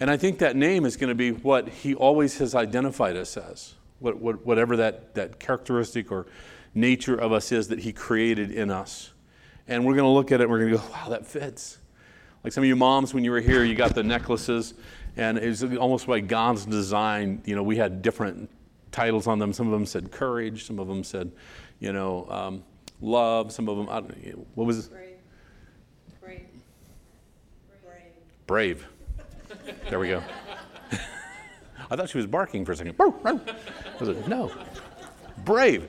And 0.01 0.11
I 0.11 0.17
think 0.17 0.39
that 0.39 0.57
name 0.57 0.87
is 0.87 0.97
going 0.97 1.11
to 1.11 1.15
be 1.15 1.33
what 1.33 1.69
He 1.69 1.95
always 1.95 2.39
has 2.39 2.55
identified 2.55 3.17
us 3.17 3.37
as, 3.37 3.75
what, 3.99 4.17
what, 4.17 4.47
whatever 4.47 4.75
that, 4.79 5.15
that 5.15 5.39
characteristic 5.39 6.11
or 6.11 6.27
nature 6.75 7.15
of 7.15 7.31
us 7.31 7.53
is 7.53 7.69
that 7.69 7.81
He 7.81 7.93
created 7.93 8.51
in 8.51 8.71
us. 8.71 9.11
And 9.69 9.85
we're 9.85 9.95
going 9.95 10.07
to 10.07 10.09
look 10.09 10.33
at 10.33 10.41
it 10.41 10.45
and 10.45 10.51
we're 10.51 10.61
going 10.61 10.73
to 10.73 10.79
go, 10.79 10.85
wow, 10.91 11.11
that 11.11 11.27
fits. 11.27 11.77
Like 12.43 12.55
some 12.55 12.65
of 12.65 12.69
you 12.69 12.75
moms, 12.75 13.13
when 13.13 13.23
you 13.23 13.33
were 13.33 13.41
here, 13.41 13.65
you 13.65 13.75
got 13.75 13.95
the 13.95 14.03
necklaces 14.03 14.73
and 15.17 15.39
it 15.39 15.49
was 15.49 15.63
almost 15.77 16.09
like 16.09 16.27
God's 16.27 16.65
design. 16.65 17.43
You 17.45 17.55
know, 17.55 17.63
we 17.63 17.77
had 17.77 18.03
different 18.03 18.49
titles 18.91 19.27
on 19.27 19.39
them. 19.39 19.53
Some 19.53 19.67
of 19.67 19.73
them 19.73 19.87
said 19.87 20.11
courage. 20.11 20.65
Some 20.65 20.79
of 20.79 20.89
them 20.89 21.05
said, 21.05 21.33
you 21.81 21.93
know, 21.93 22.27
um, 22.31 22.65
love. 23.01 23.53
Some 23.53 23.69
of 23.69 23.77
them, 23.77 23.89
I 23.89 24.01
don't 24.01 24.27
know, 24.27 24.47
what 24.55 24.67
was 24.67 24.87
it? 24.87 24.91
Brave. 24.91 26.47
Brave. 28.47 28.87
Brave. 28.87 28.87
There 29.91 29.99
we 29.99 30.09
go. 30.09 30.23
I 31.91 31.97
thought 31.97 32.09
she 32.09 32.19
was 32.19 32.27
barking 32.27 32.65
for 32.65 32.73
a 32.73 32.77
second. 32.77 32.95
Like, 32.99 34.29
no. 34.29 34.51
Brave. 35.45 35.89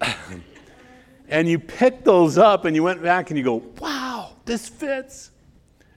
and 1.28 1.48
you 1.48 1.58
picked 1.58 2.04
those 2.04 2.36
up 2.36 2.66
and 2.66 2.76
you 2.76 2.82
went 2.82 3.02
back 3.02 3.30
and 3.30 3.38
you 3.38 3.44
go, 3.44 3.62
wow, 3.78 4.36
this 4.44 4.68
fits. 4.68 5.30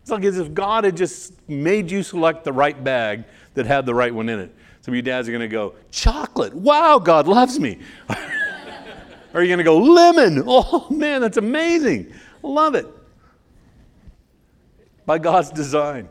It's 0.03 0.11
like 0.11 0.25
as 0.25 0.37
if 0.37 0.53
God 0.53 0.83
had 0.83 0.97
just 0.97 1.31
made 1.47 1.89
you 1.89 2.03
select 2.03 2.43
the 2.43 2.51
right 2.51 2.83
bag 2.83 3.23
that 3.53 3.65
had 3.65 3.85
the 3.85 3.95
right 3.95 4.13
one 4.13 4.27
in 4.27 4.37
it. 4.37 4.53
Some 4.81 4.91
of 4.91 4.97
you 4.97 5.01
dads 5.01 5.29
are 5.29 5.31
going 5.31 5.39
to 5.39 5.47
go, 5.47 5.75
chocolate. 5.91 6.53
Wow, 6.53 6.99
God 6.99 7.25
loves 7.25 7.57
me. 7.57 7.79
or 9.33 9.41
you're 9.41 9.47
going 9.47 9.59
to 9.59 9.63
go, 9.63 9.77
lemon. 9.77 10.43
Oh, 10.45 10.87
man, 10.89 11.21
that's 11.21 11.37
amazing. 11.37 12.13
Love 12.41 12.75
it. 12.75 12.85
By 15.05 15.19
God's 15.19 15.51
design. 15.51 16.09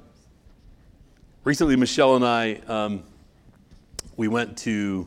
Recently, 1.44 1.76
Michelle 1.76 2.16
and 2.16 2.24
I, 2.24 2.54
um, 2.68 3.02
we 4.16 4.26
went 4.26 4.56
to 4.58 5.06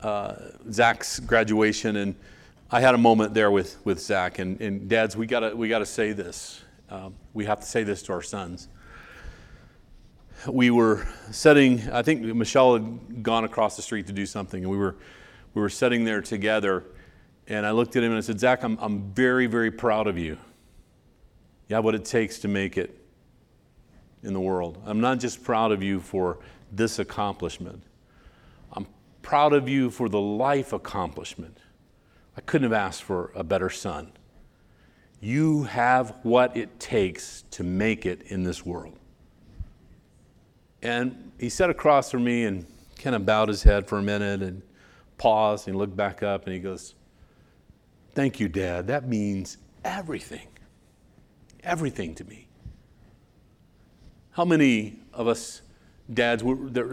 uh, 0.00 0.34
Zach's 0.72 1.20
graduation, 1.20 1.94
and 1.94 2.16
I 2.72 2.80
had 2.80 2.96
a 2.96 2.98
moment 2.98 3.34
there 3.34 3.52
with, 3.52 3.76
with 3.84 4.00
Zach. 4.00 4.40
And, 4.40 4.60
and 4.60 4.88
dads, 4.88 5.16
we 5.16 5.28
got 5.28 5.56
we 5.56 5.68
got 5.68 5.78
to 5.78 5.86
say 5.86 6.10
this. 6.10 6.60
Um, 6.90 7.14
we 7.34 7.44
have 7.44 7.60
to 7.60 7.66
say 7.66 7.82
this 7.82 8.02
to 8.04 8.12
our 8.12 8.22
sons. 8.22 8.68
We 10.46 10.70
were 10.70 11.06
setting, 11.30 11.90
I 11.90 12.02
think 12.02 12.22
Michelle 12.22 12.74
had 12.74 13.22
gone 13.22 13.44
across 13.44 13.76
the 13.76 13.82
street 13.82 14.06
to 14.06 14.12
do 14.12 14.24
something, 14.24 14.62
and 14.62 14.70
we 14.70 14.78
were, 14.78 14.96
we 15.54 15.60
were 15.60 15.68
sitting 15.68 16.04
there 16.04 16.22
together. 16.22 16.84
And 17.46 17.66
I 17.66 17.72
looked 17.72 17.96
at 17.96 18.02
him 18.02 18.12
and 18.12 18.18
I 18.18 18.20
said, 18.20 18.40
Zach, 18.40 18.62
I'm, 18.62 18.78
I'm 18.80 19.12
very, 19.12 19.46
very 19.46 19.70
proud 19.70 20.06
of 20.06 20.16
you. 20.16 20.38
You 21.68 21.76
have 21.76 21.84
what 21.84 21.94
it 21.94 22.04
takes 22.04 22.38
to 22.40 22.48
make 22.48 22.78
it 22.78 22.96
in 24.22 24.32
the 24.32 24.40
world. 24.40 24.80
I'm 24.86 25.00
not 25.00 25.18
just 25.18 25.42
proud 25.42 25.72
of 25.72 25.82
you 25.82 26.00
for 26.00 26.38
this 26.70 26.98
accomplishment, 26.98 27.82
I'm 28.72 28.86
proud 29.22 29.52
of 29.52 29.68
you 29.68 29.90
for 29.90 30.08
the 30.08 30.20
life 30.20 30.72
accomplishment. 30.72 31.58
I 32.36 32.40
couldn't 32.42 32.70
have 32.70 32.78
asked 32.78 33.02
for 33.02 33.32
a 33.34 33.42
better 33.42 33.68
son. 33.68 34.12
You 35.20 35.64
have 35.64 36.14
what 36.22 36.56
it 36.56 36.78
takes 36.78 37.42
to 37.52 37.64
make 37.64 38.06
it 38.06 38.22
in 38.26 38.44
this 38.44 38.64
world. 38.64 38.98
And 40.80 41.32
he 41.38 41.48
sat 41.48 41.70
across 41.70 42.10
from 42.10 42.24
me 42.24 42.44
and 42.44 42.66
kind 42.98 43.16
of 43.16 43.26
bowed 43.26 43.48
his 43.48 43.62
head 43.62 43.86
for 43.86 43.98
a 43.98 44.02
minute 44.02 44.42
and 44.42 44.62
paused 45.16 45.66
and 45.66 45.76
looked 45.76 45.96
back 45.96 46.22
up 46.22 46.44
and 46.44 46.54
he 46.54 46.60
goes, 46.60 46.94
Thank 48.14 48.40
you, 48.40 48.48
Dad. 48.48 48.86
That 48.88 49.08
means 49.08 49.58
everything. 49.84 50.48
Everything 51.62 52.14
to 52.16 52.24
me. 52.24 52.48
How 54.30 54.44
many 54.44 55.00
of 55.12 55.26
us 55.26 55.62
dads, 56.12 56.42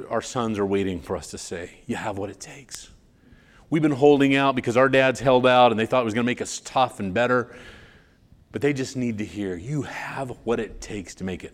our 0.10 0.22
sons 0.22 0.60
are 0.60 0.66
waiting 0.66 1.00
for 1.00 1.16
us 1.16 1.28
to 1.32 1.38
say, 1.38 1.82
You 1.86 1.96
have 1.96 2.18
what 2.18 2.30
it 2.30 2.40
takes? 2.40 2.90
We've 3.70 3.82
been 3.82 3.92
holding 3.92 4.36
out 4.36 4.56
because 4.56 4.78
our 4.78 4.90
dads 4.90 5.20
held 5.20 5.48
out 5.48 5.72
and 5.72 5.80
they 5.80 5.86
thought 5.86 6.02
it 6.02 6.06
was 6.06 6.14
going 6.14 6.26
to 6.26 6.30
make 6.30 6.42
us 6.42 6.62
tough 6.64 7.00
and 7.00 7.14
better 7.14 7.56
but 8.56 8.62
they 8.62 8.72
just 8.72 8.96
need 8.96 9.18
to 9.18 9.26
hear 9.26 9.58
you 9.58 9.82
have 9.82 10.30
what 10.46 10.62
it 10.62 10.80
takes 10.80 11.14
to 11.14 11.26
make 11.26 11.44
it. 11.44 11.54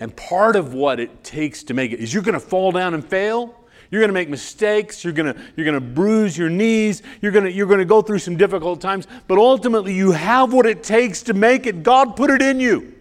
And 0.00 0.14
part 0.14 0.54
of 0.54 0.74
what 0.74 1.00
it 1.00 1.24
takes 1.24 1.62
to 1.62 1.72
make 1.72 1.92
it 1.92 1.98
is 1.98 2.12
you're 2.12 2.22
going 2.22 2.34
to 2.34 2.40
fall 2.40 2.72
down 2.72 2.92
and 2.92 3.02
fail. 3.02 3.58
You're 3.90 4.02
going 4.02 4.10
to 4.10 4.12
make 4.12 4.28
mistakes. 4.28 5.02
You're 5.02 5.14
going 5.14 5.32
to, 5.32 5.40
you're 5.56 5.64
going 5.64 5.80
to 5.80 5.80
bruise 5.80 6.36
your 6.36 6.50
knees. 6.50 7.02
You're 7.22 7.32
going, 7.32 7.46
to, 7.46 7.50
you're 7.50 7.66
going 7.66 7.78
to 7.78 7.86
go 7.86 8.02
through 8.02 8.18
some 8.18 8.36
difficult 8.36 8.82
times. 8.82 9.06
But 9.28 9.38
ultimately, 9.38 9.94
you 9.94 10.10
have 10.10 10.52
what 10.52 10.66
it 10.66 10.82
takes 10.82 11.22
to 11.22 11.32
make 11.32 11.66
it. 11.66 11.82
God 11.82 12.16
put 12.16 12.28
it 12.28 12.42
in 12.42 12.60
you. 12.60 12.96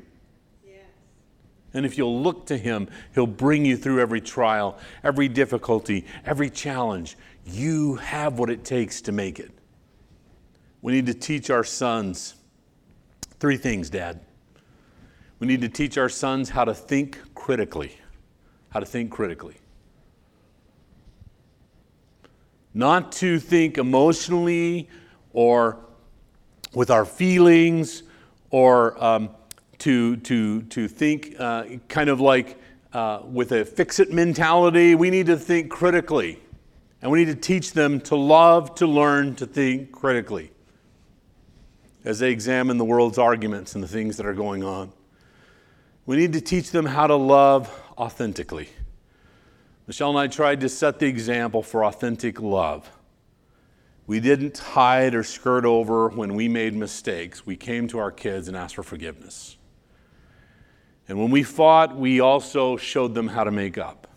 And 1.74 1.86
if 1.86 1.98
you'll 1.98 2.22
look 2.22 2.46
to 2.46 2.58
Him, 2.58 2.88
He'll 3.14 3.28
bring 3.28 3.66
you 3.66 3.76
through 3.76 4.00
every 4.00 4.22
trial, 4.22 4.80
every 5.04 5.28
difficulty, 5.28 6.06
every 6.26 6.50
challenge. 6.50 7.18
You 7.46 7.96
have 7.96 8.40
what 8.40 8.50
it 8.50 8.64
takes 8.64 9.02
to 9.02 9.12
make 9.12 9.42
it. 9.42 9.52
We 10.82 10.94
need 10.94 11.08
to 11.08 11.14
teach 11.14 11.50
our 11.50 11.66
sons 11.66 12.36
Three 13.41 13.58
things, 13.58 13.89
Dad. 13.89 14.19
We 15.39 15.47
need 15.47 15.62
to 15.62 15.67
teach 15.67 15.97
our 15.97 16.10
sons 16.10 16.51
how 16.51 16.63
to 16.63 16.75
think 16.75 17.17
critically. 17.34 17.97
How 18.69 18.80
to 18.80 18.86
think 18.86 19.10
critically. 19.10 19.56
Not 22.75 23.12
to 23.13 23.39
think 23.39 23.80
emotionally 23.80 24.89
or 25.34 25.80
with 26.75 26.91
our 26.91 27.04
feelings 27.04 28.04
or 28.51 29.04
um, 29.04 29.32
to, 29.80 30.17
to, 30.17 30.62
to 30.62 30.88
think 30.88 31.36
uh, 31.39 31.63
kind 31.88 32.12
of 32.12 32.21
like 32.21 32.62
uh, 32.93 33.21
with 33.25 33.54
a 33.54 33.65
fix 33.65 33.99
it 33.99 34.12
mentality. 34.12 34.93
We 34.93 35.10
need 35.10 35.25
to 35.25 35.36
think 35.36 35.71
critically. 35.71 36.39
And 37.01 37.10
we 37.10 37.25
need 37.25 37.34
to 37.34 37.41
teach 37.41 37.71
them 37.71 38.01
to 38.01 38.15
love, 38.15 38.75
to 38.75 38.86
learn, 38.86 39.34
to 39.38 39.47
think 39.47 39.91
critically 39.91 40.51
as 42.04 42.20
they 42.20 42.32
examine 42.32 42.78
the 42.78 42.86
world's 42.86 43.18
arguments 43.18 43.76
and 43.76 43.84
the 43.84 43.88
things 43.88 44.18
that 44.18 44.26
are 44.26 44.34
going 44.34 44.64
on. 44.64 44.92
We 46.06 46.18
need 46.18 46.34
to 46.34 46.42
teach 46.42 46.72
them 46.72 46.86
how 46.86 47.08
to 47.08 47.16
love 47.16 47.70
authentically. 47.98 48.70
Michelle 49.88 50.10
and 50.10 50.20
I 50.20 50.28
tried 50.28 50.62
to 50.62 50.70
set 50.70 51.00
the 51.00 51.06
example 51.06 51.62
for 51.62 51.86
authentic 51.86 52.42
love. 52.42 52.90
We 54.08 54.20
didn't 54.20 54.58
hide 54.58 55.14
or 55.14 55.24
skirt 55.24 55.64
over 55.64 56.10
when 56.10 56.34
we 56.34 56.48
made 56.48 56.74
mistakes. 56.74 57.46
We 57.46 57.56
came 57.56 57.88
to 57.90 58.00
our 58.00 58.12
kids 58.12 58.48
and 58.48 58.58
asked 58.58 58.76
for 58.76 58.84
forgiveness. 58.84 59.58
And 61.08 61.20
when 61.20 61.30
we 61.30 61.44
fought, 61.44 61.96
we 61.96 62.20
also 62.20 62.78
showed 62.78 63.14
them 63.14 63.28
how 63.28 63.44
to 63.44 63.52
make 63.52 63.78
up, 63.78 64.08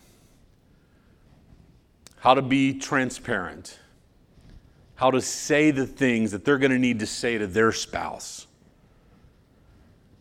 how 2.20 2.34
to 2.34 2.42
be 2.42 2.78
transparent 2.78 3.78
how 4.96 5.10
to 5.10 5.20
say 5.20 5.70
the 5.70 5.86
things 5.86 6.30
that 6.30 6.44
they're 6.44 6.58
going 6.58 6.70
to 6.70 6.78
need 6.78 7.00
to 7.00 7.06
say 7.06 7.38
to 7.38 7.46
their 7.46 7.72
spouse. 7.72 8.46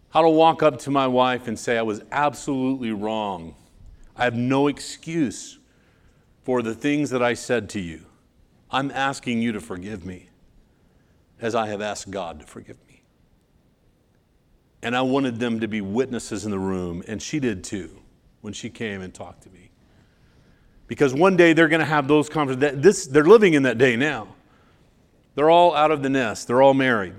How 0.10 0.22
to 0.22 0.30
walk 0.30 0.64
up 0.64 0.80
to 0.80 0.92
my 0.92 1.08
wife 1.08 1.48
and 1.48 1.58
say, 1.58 1.78
I 1.78 1.82
was 1.84 2.02
absolutely 2.12 2.92
wrong. 2.92 3.56
I 4.16 4.24
have 4.26 4.36
no 4.36 4.68
excuse 4.68 5.60
for 6.44 6.62
the 6.62 6.74
things 6.74 7.10
that 7.12 7.24
I 7.24 7.34
said 7.34 7.70
to 7.72 7.80
you. 7.80 8.06
I'm 8.70 8.92
asking 8.92 9.42
you 9.42 9.52
to 9.54 9.60
forgive 9.60 10.06
me 10.06 10.30
as 11.40 11.56
I 11.56 11.68
have 11.68 11.82
asked 11.82 12.10
God 12.10 12.40
to 12.40 12.46
forgive 12.46 12.78
me. 12.88 13.04
And 14.82 14.96
I 14.96 15.02
wanted 15.02 15.40
them 15.40 15.60
to 15.62 15.68
be 15.68 15.82
witnesses 15.82 16.46
in 16.46 16.52
the 16.52 16.60
room, 16.60 17.04
and 17.08 17.22
she 17.22 17.40
did 17.40 17.64
too 17.64 18.00
when 18.42 18.54
she 18.54 18.70
came 18.70 19.02
and 19.02 19.14
talked 19.14 19.44
to 19.44 19.50
me. 19.50 19.72
Because 20.88 21.14
one 21.14 21.38
day 21.38 21.54
they're 21.54 21.70
going 21.70 21.80
to 21.80 21.86
have 21.86 22.08
those 22.08 22.28
conversations. 22.28 22.84
This, 22.84 23.08
they're 23.08 23.24
living 23.24 23.54
in 23.54 23.64
that 23.64 23.78
day 23.78 23.96
now. 23.96 24.28
They're 25.36 25.50
all 25.50 25.76
out 25.76 25.92
of 25.92 26.04
the 26.04 26.10
nest, 26.10 26.48
they're 26.48 26.62
all 26.62 26.74
married. 26.74 27.14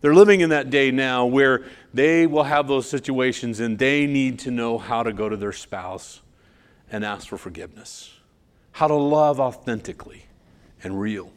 They're 0.00 0.14
living 0.14 0.40
in 0.42 0.50
that 0.50 0.70
day 0.70 0.92
now 0.92 1.26
where 1.26 1.64
they 1.92 2.26
will 2.26 2.44
have 2.44 2.68
those 2.68 2.88
situations 2.88 3.58
and 3.58 3.78
they 3.78 4.06
need 4.06 4.38
to 4.40 4.50
know 4.50 4.78
how 4.78 5.02
to 5.02 5.12
go 5.12 5.28
to 5.28 5.36
their 5.36 5.52
spouse 5.52 6.20
and 6.90 7.04
ask 7.04 7.26
for 7.26 7.36
forgiveness, 7.36 8.12
how 8.72 8.86
to 8.86 8.94
love 8.94 9.40
authentically 9.40 10.26
and 10.82 11.00
real. 11.00 11.32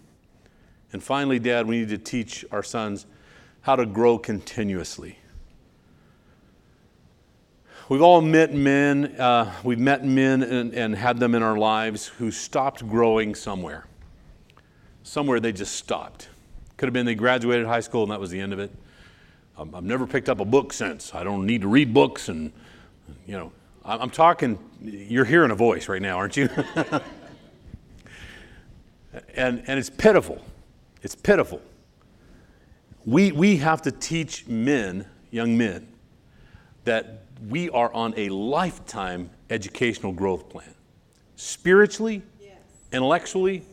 And 0.94 1.02
finally, 1.02 1.39
Dad, 1.39 1.67
we 1.67 1.80
need 1.80 1.89
to 1.89 1.98
teach 1.98 2.46
our 2.52 2.62
sons 2.62 3.08
how 3.62 3.76
to 3.76 3.86
grow 3.86 4.17
continuously. 4.17 5.17
We've 7.89 8.02
all 8.02 8.22
met 8.22 8.54
men, 8.54 9.15
uh, 9.20 9.54
we've 9.63 9.80
met 9.80 10.06
men 10.06 10.44
and, 10.44 10.74
and 10.74 10.96
had 10.96 11.17
them 11.17 11.36
in 11.36 11.44
our 11.44 11.58
lives 11.58 12.08
who 12.08 12.32
stopped 12.32 12.88
growing 12.88 13.36
somewhere. 13.36 13.86
Somewhere 15.03 15.39
they 15.39 15.51
just 15.51 15.75
stopped. 15.75 16.29
Could 16.77 16.87
have 16.87 16.93
been 16.93 17.05
they 17.05 17.15
graduated 17.15 17.65
high 17.65 17.79
school 17.79 18.03
and 18.03 18.11
that 18.11 18.19
was 18.19 18.29
the 18.31 18.39
end 18.39 18.53
of 18.53 18.59
it. 18.59 18.71
Um, 19.57 19.75
I've 19.75 19.83
never 19.83 20.07
picked 20.07 20.29
up 20.29 20.39
a 20.39 20.45
book 20.45 20.73
since. 20.73 21.13
I 21.13 21.23
don't 21.23 21.45
need 21.45 21.61
to 21.61 21.67
read 21.67 21.93
books. 21.93 22.29
And, 22.29 22.51
you 23.27 23.33
know, 23.37 23.51
I'm 23.83 24.09
talking, 24.09 24.57
you're 24.81 25.25
hearing 25.25 25.51
a 25.51 25.55
voice 25.55 25.87
right 25.87 26.01
now, 26.01 26.17
aren't 26.17 26.37
you? 26.37 26.49
and, 29.35 29.63
and 29.67 29.79
it's 29.79 29.89
pitiful. 29.89 30.43
It's 31.01 31.15
pitiful. 31.15 31.61
We, 33.05 33.31
we 33.31 33.57
have 33.57 33.81
to 33.83 33.91
teach 33.91 34.47
men, 34.47 35.05
young 35.31 35.57
men, 35.57 35.87
that 36.85 37.23
we 37.47 37.69
are 37.71 37.91
on 37.93 38.13
a 38.17 38.29
lifetime 38.29 39.31
educational 39.49 40.11
growth 40.11 40.49
plan. 40.49 40.73
Spiritually, 41.35 42.21
yes. 42.39 42.57
intellectually, 42.91 43.63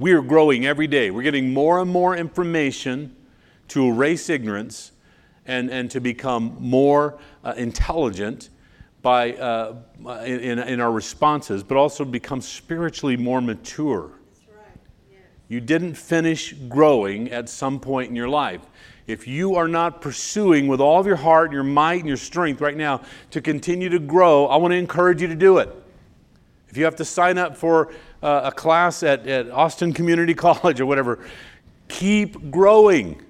we 0.00 0.12
are 0.12 0.22
growing 0.22 0.64
every 0.64 0.86
day. 0.86 1.10
We're 1.10 1.22
getting 1.22 1.52
more 1.52 1.78
and 1.78 1.90
more 1.90 2.16
information 2.16 3.14
to 3.68 3.86
erase 3.86 4.30
ignorance 4.30 4.92
and, 5.44 5.70
and 5.70 5.90
to 5.90 6.00
become 6.00 6.56
more 6.58 7.18
uh, 7.44 7.52
intelligent 7.58 8.48
by, 9.02 9.34
uh, 9.34 9.76
in, 10.24 10.58
in 10.58 10.80
our 10.80 10.90
responses, 10.90 11.62
but 11.62 11.76
also 11.76 12.06
become 12.06 12.40
spiritually 12.40 13.18
more 13.18 13.42
mature. 13.42 14.12
You 15.48 15.60
didn't 15.60 15.94
finish 15.94 16.54
growing 16.54 17.30
at 17.30 17.50
some 17.50 17.78
point 17.78 18.08
in 18.08 18.16
your 18.16 18.28
life. 18.28 18.62
If 19.06 19.26
you 19.26 19.56
are 19.56 19.68
not 19.68 20.00
pursuing 20.00 20.66
with 20.66 20.80
all 20.80 20.98
of 20.98 21.06
your 21.06 21.16
heart, 21.16 21.48
and 21.48 21.52
your 21.52 21.62
might, 21.64 21.98
and 21.98 22.08
your 22.08 22.16
strength 22.16 22.62
right 22.62 22.76
now 22.76 23.02
to 23.32 23.42
continue 23.42 23.90
to 23.90 23.98
grow, 23.98 24.46
I 24.46 24.56
want 24.56 24.72
to 24.72 24.78
encourage 24.78 25.20
you 25.20 25.28
to 25.28 25.34
do 25.34 25.58
it. 25.58 25.68
If 26.68 26.76
you 26.76 26.84
have 26.84 26.96
to 26.96 27.04
sign 27.04 27.36
up 27.36 27.56
for 27.56 27.92
uh, 28.22 28.42
a 28.44 28.52
class 28.52 29.02
at, 29.02 29.26
at 29.26 29.50
Austin 29.50 29.92
Community 29.92 30.34
College 30.46 30.80
or 30.80 30.86
whatever, 30.86 31.24
keep 31.88 32.50
growing. 32.50 33.22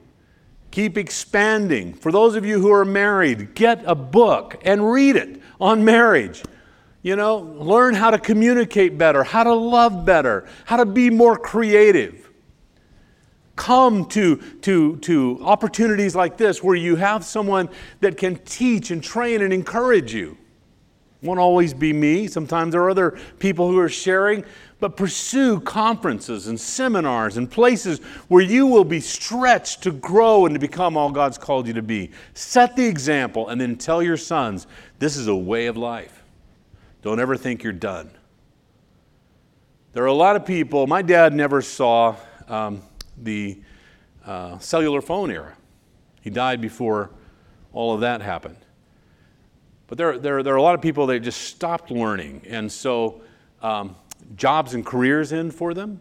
Keep 0.70 0.98
expanding. 0.98 1.94
For 1.94 2.12
those 2.12 2.36
of 2.36 2.46
you 2.46 2.60
who 2.60 2.72
are 2.72 2.84
married, 2.84 3.54
get 3.54 3.82
a 3.86 3.94
book 3.94 4.60
and 4.64 4.90
read 4.90 5.16
it 5.16 5.40
on 5.60 5.84
marriage. 5.84 6.42
You 7.02 7.16
know, 7.16 7.38
learn 7.38 7.94
how 7.94 8.10
to 8.10 8.18
communicate 8.18 8.98
better, 8.98 9.24
how 9.24 9.42
to 9.42 9.54
love 9.54 10.04
better, 10.04 10.46
how 10.66 10.76
to 10.76 10.86
be 10.86 11.10
more 11.10 11.36
creative. 11.36 12.28
Come 13.56 14.06
to, 14.06 14.36
to, 14.62 14.96
to 14.98 15.40
opportunities 15.42 16.14
like 16.14 16.36
this 16.36 16.62
where 16.62 16.76
you 16.76 16.96
have 16.96 17.24
someone 17.24 17.68
that 18.00 18.16
can 18.16 18.36
teach 18.36 18.90
and 18.90 19.02
train 19.02 19.42
and 19.42 19.52
encourage 19.52 20.14
you. 20.14 20.36
Won't 21.22 21.40
always 21.40 21.74
be 21.74 21.92
me. 21.92 22.26
Sometimes 22.26 22.72
there 22.72 22.82
are 22.82 22.90
other 22.90 23.18
people 23.38 23.68
who 23.68 23.78
are 23.78 23.88
sharing, 23.88 24.44
but 24.80 24.96
pursue 24.96 25.60
conferences 25.60 26.48
and 26.48 26.58
seminars 26.58 27.36
and 27.36 27.50
places 27.50 27.98
where 28.28 28.42
you 28.42 28.66
will 28.66 28.84
be 28.84 29.00
stretched 29.00 29.82
to 29.82 29.92
grow 29.92 30.46
and 30.46 30.54
to 30.54 30.58
become 30.58 30.96
all 30.96 31.10
God's 31.10 31.38
called 31.38 31.66
you 31.66 31.74
to 31.74 31.82
be. 31.82 32.10
Set 32.34 32.74
the 32.76 32.86
example 32.86 33.48
and 33.48 33.60
then 33.60 33.76
tell 33.76 34.02
your 34.02 34.16
sons 34.16 34.66
this 34.98 35.16
is 35.16 35.28
a 35.28 35.36
way 35.36 35.66
of 35.66 35.76
life. 35.76 36.22
Don't 37.02 37.20
ever 37.20 37.36
think 37.36 37.62
you're 37.62 37.72
done. 37.72 38.10
There 39.92 40.02
are 40.02 40.08
a 40.08 40.12
lot 40.12 40.36
of 40.36 40.46
people, 40.46 40.86
my 40.86 41.02
dad 41.02 41.34
never 41.34 41.60
saw 41.62 42.16
um, 42.48 42.82
the 43.16 43.60
uh, 44.24 44.58
cellular 44.58 45.00
phone 45.00 45.30
era. 45.30 45.56
He 46.20 46.30
died 46.30 46.60
before 46.60 47.10
all 47.72 47.94
of 47.94 48.00
that 48.00 48.22
happened. 48.22 48.56
But 49.88 49.98
there, 49.98 50.18
there, 50.18 50.42
there 50.42 50.54
are 50.54 50.58
a 50.58 50.62
lot 50.62 50.76
of 50.76 50.80
people 50.80 51.06
that 51.08 51.20
just 51.20 51.40
stopped 51.40 51.90
learning. 51.90 52.42
And 52.46 52.70
so 52.70 53.22
um, 53.60 53.96
jobs 54.36 54.74
and 54.74 54.84
careers 54.84 55.32
in 55.32 55.50
for 55.50 55.74
them. 55.74 56.00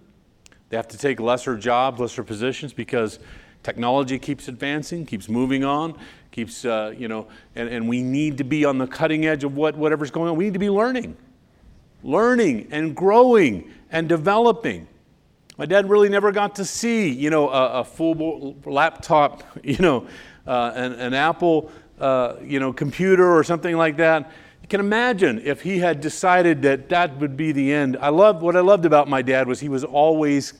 They 0.69 0.77
have 0.77 0.87
to 0.89 0.97
take 0.97 1.19
lesser 1.19 1.57
jobs, 1.57 1.99
lesser 1.99 2.23
positions 2.23 2.73
because 2.73 3.19
technology 3.63 4.19
keeps 4.19 4.47
advancing, 4.47 5.05
keeps 5.05 5.27
moving 5.27 5.63
on, 5.63 5.97
keeps, 6.31 6.63
uh, 6.63 6.93
you 6.95 7.07
know, 7.07 7.27
and, 7.55 7.69
and 7.69 7.89
we 7.89 8.01
need 8.01 8.37
to 8.37 8.43
be 8.43 8.65
on 8.65 8.77
the 8.77 8.87
cutting 8.87 9.25
edge 9.25 9.43
of 9.43 9.57
what, 9.57 9.75
whatever's 9.75 10.11
going 10.11 10.29
on. 10.29 10.37
We 10.37 10.45
need 10.45 10.53
to 10.53 10.59
be 10.59 10.69
learning, 10.69 11.17
learning 12.03 12.67
and 12.71 12.95
growing 12.95 13.71
and 13.91 14.07
developing. 14.07 14.87
My 15.57 15.65
dad 15.65 15.89
really 15.89 16.07
never 16.07 16.31
got 16.31 16.55
to 16.55 16.65
see, 16.65 17.09
you 17.09 17.29
know, 17.29 17.49
a, 17.49 17.81
a 17.81 17.83
full 17.83 18.55
laptop, 18.65 19.43
you 19.63 19.77
know, 19.79 20.07
uh, 20.47 20.71
an, 20.75 20.93
an, 20.93 21.13
Apple, 21.13 21.71
uh, 21.99 22.35
you 22.41 22.59
know, 22.59 22.71
computer 22.71 23.29
or 23.29 23.43
something 23.43 23.75
like 23.75 23.97
that 23.97 24.31
can 24.69 24.79
imagine 24.79 25.41
if 25.43 25.61
he 25.63 25.79
had 25.79 25.99
decided 25.99 26.61
that 26.61 26.89
that 26.89 27.17
would 27.17 27.35
be 27.35 27.51
the 27.51 27.73
end. 27.73 27.97
I 27.99 28.09
love 28.09 28.41
what 28.41 28.55
I 28.55 28.61
loved 28.61 28.85
about 28.85 29.09
my 29.09 29.21
dad 29.21 29.47
was 29.47 29.59
he 29.59 29.69
was 29.69 29.83
always 29.83 30.53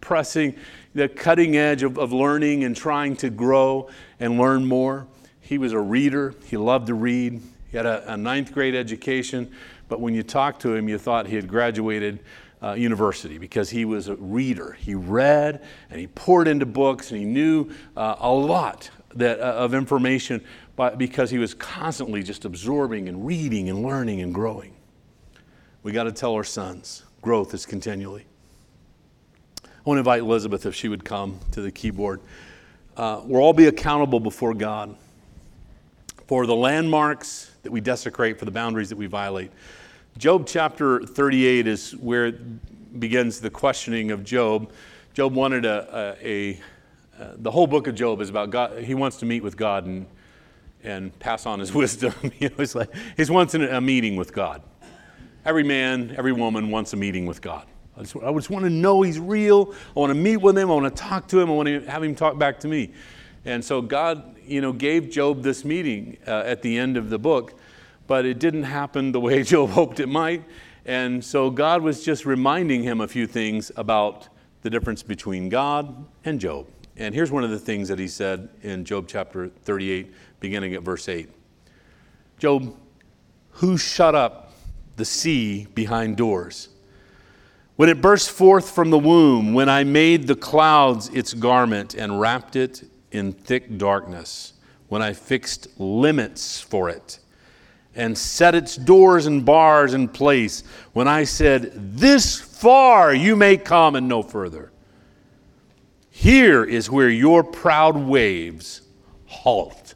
pressing 0.00 0.54
the 0.94 1.08
cutting 1.08 1.56
edge 1.56 1.82
of, 1.82 1.98
of 1.98 2.12
learning 2.12 2.62
and 2.62 2.76
trying 2.76 3.16
to 3.16 3.28
grow 3.28 3.90
and 4.20 4.38
learn 4.38 4.64
more. 4.64 5.08
He 5.40 5.58
was 5.58 5.72
a 5.72 5.80
reader. 5.80 6.34
He 6.44 6.56
loved 6.56 6.86
to 6.86 6.94
read. 6.94 7.42
He 7.70 7.76
had 7.76 7.86
a, 7.86 8.12
a 8.12 8.16
ninth 8.16 8.52
grade 8.52 8.74
education, 8.74 9.50
but 9.88 10.00
when 10.00 10.14
you 10.14 10.22
talked 10.22 10.62
to 10.62 10.74
him, 10.74 10.88
you 10.88 10.96
thought 10.96 11.26
he 11.26 11.34
had 11.34 11.48
graduated 11.48 12.20
uh, 12.62 12.72
university 12.72 13.36
because 13.36 13.70
he 13.70 13.84
was 13.84 14.08
a 14.08 14.16
reader. 14.16 14.72
He 14.72 14.94
read 14.94 15.62
and 15.90 16.00
he 16.00 16.06
poured 16.06 16.48
into 16.48 16.66
books 16.66 17.10
and 17.10 17.20
he 17.20 17.26
knew 17.26 17.70
uh, 17.96 18.16
a 18.20 18.30
lot 18.30 18.90
that, 19.18 19.40
uh, 19.40 19.54
of 19.54 19.74
information 19.74 20.44
but 20.76 20.98
because 20.98 21.30
he 21.30 21.38
was 21.38 21.54
constantly 21.54 22.22
just 22.22 22.44
absorbing 22.44 23.08
and 23.08 23.26
reading 23.26 23.70
and 23.70 23.82
learning 23.82 24.20
and 24.20 24.34
growing. 24.34 24.74
We 25.82 25.92
got 25.92 26.04
to 26.04 26.12
tell 26.12 26.34
our 26.34 26.44
sons 26.44 27.02
growth 27.22 27.54
is 27.54 27.66
continually. 27.66 28.24
I 29.64 29.68
want 29.84 29.96
to 29.96 30.00
invite 30.00 30.20
Elizabeth 30.20 30.66
if 30.66 30.74
she 30.74 30.88
would 30.88 31.04
come 31.04 31.40
to 31.52 31.60
the 31.60 31.72
keyboard. 31.72 32.20
Uh, 32.96 33.20
we'll 33.24 33.42
all 33.42 33.52
be 33.52 33.66
accountable 33.66 34.20
before 34.20 34.54
God 34.54 34.96
for 36.26 36.46
the 36.46 36.54
landmarks 36.54 37.50
that 37.62 37.70
we 37.70 37.80
desecrate, 37.80 38.38
for 38.38 38.44
the 38.44 38.50
boundaries 38.50 38.88
that 38.88 38.96
we 38.96 39.06
violate. 39.06 39.50
Job 40.18 40.46
chapter 40.46 41.00
38 41.00 41.66
is 41.66 41.96
where 41.96 42.26
it 42.26 43.00
begins 43.00 43.40
the 43.40 43.50
questioning 43.50 44.10
of 44.10 44.24
Job. 44.24 44.70
Job 45.14 45.34
wanted 45.34 45.64
a, 45.64 46.16
a, 46.22 46.52
a 46.52 46.60
uh, 47.18 47.32
the 47.36 47.50
whole 47.50 47.66
book 47.66 47.86
of 47.86 47.94
Job 47.94 48.20
is 48.20 48.28
about 48.28 48.50
God. 48.50 48.78
He 48.82 48.94
wants 48.94 49.16
to 49.18 49.26
meet 49.26 49.42
with 49.42 49.56
God 49.56 49.86
and 49.86 50.06
and 50.82 51.18
pass 51.18 51.46
on 51.46 51.58
his 51.58 51.74
wisdom. 51.74 52.14
you 52.38 52.48
know, 52.48 52.56
it's 52.58 52.74
like 52.74 52.90
he's 53.16 53.30
wants 53.30 53.54
a 53.54 53.80
meeting 53.80 54.16
with 54.16 54.32
God. 54.32 54.62
Every 55.44 55.62
man, 55.62 56.14
every 56.16 56.32
woman 56.32 56.70
wants 56.70 56.92
a 56.92 56.96
meeting 56.96 57.26
with 57.26 57.40
God. 57.40 57.66
I 57.96 58.00
just, 58.00 58.16
I 58.16 58.32
just 58.32 58.50
want 58.50 58.64
to 58.64 58.70
know 58.70 59.02
he's 59.02 59.18
real. 59.18 59.74
I 59.94 60.00
want 60.00 60.10
to 60.10 60.14
meet 60.14 60.38
with 60.38 60.58
him. 60.58 60.70
I 60.70 60.74
want 60.74 60.94
to 60.94 61.02
talk 61.02 61.28
to 61.28 61.40
him. 61.40 61.50
I 61.50 61.54
want 61.54 61.68
to 61.68 61.80
have 61.82 62.02
him 62.02 62.14
talk 62.14 62.38
back 62.38 62.60
to 62.60 62.68
me. 62.68 62.92
And 63.44 63.64
so 63.64 63.80
God, 63.80 64.36
you 64.44 64.60
know, 64.60 64.72
gave 64.72 65.08
Job 65.08 65.42
this 65.42 65.64
meeting 65.64 66.18
uh, 66.26 66.42
at 66.44 66.62
the 66.62 66.76
end 66.76 66.96
of 66.96 67.10
the 67.10 67.18
book, 67.18 67.54
but 68.06 68.26
it 68.26 68.38
didn't 68.38 68.64
happen 68.64 69.12
the 69.12 69.20
way 69.28 69.42
Job 69.42 69.70
hoped 69.70 70.00
it 70.00 70.08
might. 70.08 70.44
And 70.84 71.24
so 71.24 71.50
God 71.50 71.82
was 71.82 72.04
just 72.04 72.26
reminding 72.26 72.82
him 72.82 73.00
a 73.00 73.08
few 73.08 73.26
things 73.26 73.72
about 73.76 74.28
the 74.62 74.70
difference 74.70 75.02
between 75.02 75.48
God 75.48 76.06
and 76.24 76.40
Job. 76.40 76.66
And 76.98 77.14
here's 77.14 77.30
one 77.30 77.44
of 77.44 77.50
the 77.50 77.58
things 77.58 77.88
that 77.88 77.98
he 77.98 78.08
said 78.08 78.48
in 78.62 78.84
Job 78.84 79.06
chapter 79.06 79.48
38, 79.48 80.12
beginning 80.40 80.74
at 80.74 80.82
verse 80.82 81.08
8. 81.08 81.28
Job, 82.38 82.74
who 83.50 83.76
shut 83.76 84.14
up 84.14 84.54
the 84.96 85.04
sea 85.04 85.66
behind 85.74 86.16
doors? 86.16 86.70
When 87.76 87.90
it 87.90 88.00
burst 88.00 88.30
forth 88.30 88.70
from 88.70 88.88
the 88.88 88.98
womb, 88.98 89.52
when 89.52 89.68
I 89.68 89.84
made 89.84 90.26
the 90.26 90.36
clouds 90.36 91.10
its 91.10 91.34
garment 91.34 91.94
and 91.94 92.18
wrapped 92.18 92.56
it 92.56 92.84
in 93.12 93.32
thick 93.32 93.76
darkness, 93.76 94.54
when 94.88 95.02
I 95.02 95.12
fixed 95.12 95.78
limits 95.78 96.60
for 96.60 96.88
it 96.88 97.18
and 97.94 98.16
set 98.16 98.54
its 98.54 98.76
doors 98.76 99.26
and 99.26 99.44
bars 99.44 99.92
in 99.92 100.08
place, 100.08 100.62
when 100.94 101.08
I 101.08 101.24
said, 101.24 101.72
This 101.74 102.40
far 102.40 103.14
you 103.14 103.36
may 103.36 103.58
come 103.58 103.96
and 103.96 104.08
no 104.08 104.22
further. 104.22 104.72
Here 106.16 106.64
is 106.64 106.90
where 106.90 107.10
your 107.10 107.44
proud 107.44 107.94
waves 107.94 108.80
halt. 109.26 109.92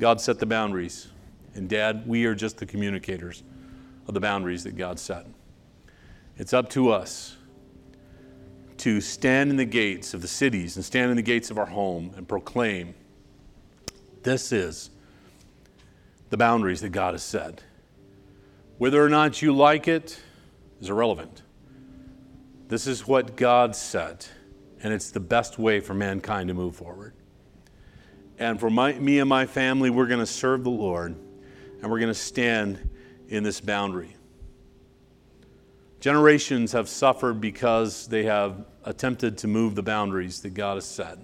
God 0.00 0.20
set 0.20 0.40
the 0.40 0.46
boundaries. 0.46 1.06
And, 1.54 1.68
Dad, 1.68 2.02
we 2.08 2.24
are 2.24 2.34
just 2.34 2.58
the 2.58 2.66
communicators 2.66 3.44
of 4.08 4.14
the 4.14 4.20
boundaries 4.20 4.64
that 4.64 4.76
God 4.76 4.98
set. 4.98 5.26
It's 6.36 6.52
up 6.52 6.68
to 6.70 6.90
us 6.90 7.36
to 8.78 9.00
stand 9.00 9.50
in 9.50 9.56
the 9.56 9.64
gates 9.64 10.12
of 10.12 10.22
the 10.22 10.28
cities 10.28 10.74
and 10.74 10.84
stand 10.84 11.12
in 11.12 11.16
the 11.16 11.22
gates 11.22 11.52
of 11.52 11.56
our 11.56 11.66
home 11.66 12.12
and 12.16 12.26
proclaim 12.26 12.94
this 14.24 14.50
is 14.50 14.90
the 16.30 16.36
boundaries 16.36 16.80
that 16.80 16.90
God 16.90 17.14
has 17.14 17.22
set. 17.22 17.62
Whether 18.78 19.02
or 19.02 19.08
not 19.08 19.40
you 19.40 19.54
like 19.54 19.86
it 19.86 20.20
is 20.80 20.90
irrelevant. 20.90 21.42
This 22.66 22.88
is 22.88 23.06
what 23.06 23.36
God 23.36 23.76
set, 23.76 24.28
and 24.82 24.92
it's 24.92 25.10
the 25.10 25.20
best 25.20 25.58
way 25.58 25.80
for 25.80 25.94
mankind 25.94 26.48
to 26.48 26.54
move 26.54 26.76
forward. 26.76 27.14
And 28.38 28.60
for 28.60 28.70
my, 28.70 28.92
me 28.92 29.18
and 29.18 29.28
my 29.28 29.46
family, 29.46 29.90
we're 29.90 30.06
going 30.06 30.20
to 30.20 30.26
serve 30.26 30.64
the 30.64 30.70
Lord, 30.70 31.16
and 31.82 31.90
we're 31.90 31.98
going 31.98 32.12
to 32.12 32.14
stand 32.14 32.88
in 33.28 33.42
this 33.42 33.60
boundary. 33.60 34.16
Generations 36.00 36.72
have 36.72 36.88
suffered 36.88 37.40
because 37.40 38.06
they 38.06 38.22
have 38.24 38.64
attempted 38.84 39.36
to 39.38 39.48
move 39.48 39.74
the 39.74 39.82
boundaries 39.82 40.40
that 40.42 40.54
God 40.54 40.76
has 40.76 40.84
set. 40.84 41.18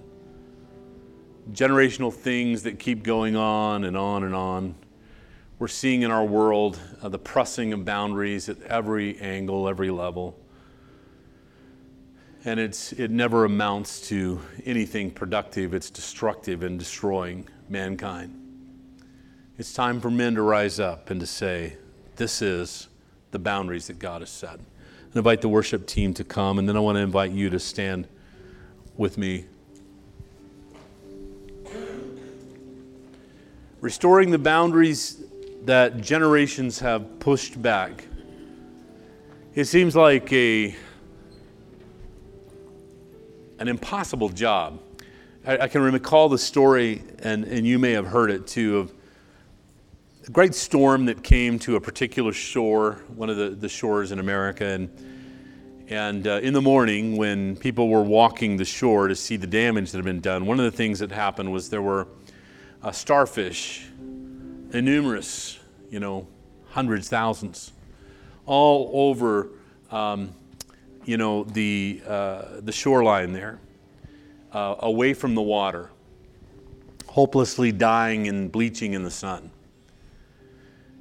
Generational 1.53 2.13
things 2.13 2.65
that 2.65 2.81
keep 2.81 3.05
going 3.05 3.37
on 3.37 3.85
and 3.85 3.97
on 3.97 4.25
and 4.25 4.35
on. 4.35 4.75
We're 5.61 5.69
seeing 5.69 6.03
in 6.03 6.11
our 6.11 6.25
world 6.25 6.81
uh, 7.01 7.09
the 7.09 7.19
pressing 7.19 7.73
of 7.73 7.85
boundaries 7.85 8.49
at 8.49 8.61
every 8.63 9.17
angle, 9.21 9.69
every 9.69 9.91
level. 9.91 10.37
And 12.47 12.61
it's, 12.61 12.93
it 12.93 13.11
never 13.11 13.47
amounts 13.47 14.07
to 14.09 14.41
anything 14.67 15.11
productive, 15.11 15.73
it's 15.73 15.89
destructive 15.89 16.63
and 16.63 16.79
destroying 16.79 17.49
mankind. 17.69 18.41
It's 19.57 19.73
time 19.73 20.01
for 20.01 20.11
men 20.11 20.35
to 20.35 20.43
rise 20.43 20.79
up 20.79 21.11
and 21.11 21.21
to 21.21 21.27
say, 21.27 21.77
This 22.17 22.43
is 22.43 22.89
the 23.31 23.39
boundaries 23.39 23.87
that 23.87 23.99
God 23.99 24.21
has 24.21 24.31
set. 24.31 24.57
And 24.57 25.17
invite 25.17 25.41
the 25.41 25.49
worship 25.49 25.87
team 25.87 26.13
to 26.15 26.25
come, 26.25 26.59
and 26.59 26.69
then 26.69 26.77
I 26.77 26.81
want 26.81 26.97
to 26.97 27.03
invite 27.03 27.31
you 27.31 27.49
to 27.51 27.59
stand 27.59 28.09
with 28.97 29.17
me. 29.17 29.47
Restoring 33.81 34.31
the 34.31 34.39
boundaries 34.39 35.25
that 35.65 36.01
generations 36.01 36.81
have 36.81 37.21
pushed 37.21 37.61
back. 37.63 38.07
It 39.55 39.65
seems 39.65 39.95
like 39.95 40.33
a, 40.33 40.75
an 43.65 43.69
impossible 43.69 44.29
job. 44.29 44.79
I, 45.47 45.57
I 45.57 45.69
can 45.69 45.81
recall 45.81 46.29
the 46.29 46.37
story, 46.37 47.03
and, 47.21 47.45
and 47.45 47.67
you 47.67 47.79
may 47.79 47.93
have 47.93 48.07
heard 48.07 48.31
it 48.31 48.47
too, 48.47 48.77
of 48.77 48.93
a 50.27 50.31
great 50.31 50.55
storm 50.55 51.07
that 51.07 51.25
came 51.25 51.59
to 51.61 51.77
a 51.77 51.81
particular 51.81 52.35
shore, 52.35 53.01
one 53.17 53.31
of 53.31 53.39
the, 53.39 53.49
the 53.49 53.71
shores 53.71 54.13
in 54.13 54.19
America. 54.19 54.67
And, 54.67 54.91
and 55.89 56.27
uh, 56.27 56.41
in 56.43 56.53
the 56.53 56.61
morning, 56.61 57.17
when 57.17 57.57
people 57.57 57.89
were 57.89 58.03
walking 58.03 58.59
the 58.59 58.67
shore 58.67 59.09
to 59.09 59.17
see 59.17 59.39
the 59.39 59.47
damage 59.47 59.93
that 59.93 59.97
had 59.97 60.05
been 60.05 60.21
done, 60.21 60.45
one 60.45 60.59
of 60.61 60.71
the 60.71 60.77
things 60.77 60.99
that 60.99 61.11
happened 61.11 61.51
was 61.51 61.71
there 61.71 61.81
were 61.81 62.07
uh, 62.83 62.93
starfish, 62.93 63.87
numerous, 64.75 65.59
you 65.89 66.01
know, 66.01 66.27
hundreds, 66.69 67.09
thousands, 67.09 67.73
all 68.45 68.91
over, 68.93 69.49
um, 69.91 70.35
you 71.05 71.17
know, 71.17 71.45
the, 71.45 72.03
uh, 72.07 72.61
the 72.61 72.73
shoreline 72.73 73.33
there, 73.33 73.59
uh, 74.53 74.77
away 74.81 75.15
from 75.15 75.35
the 75.35 75.43
water, 75.43 75.91
hopelessly 77.07 77.73
dying 77.73 78.29
and 78.29 78.51
bleaching 78.51 78.95
in 78.95 79.03
the 79.03 79.11
sun. 79.11 79.51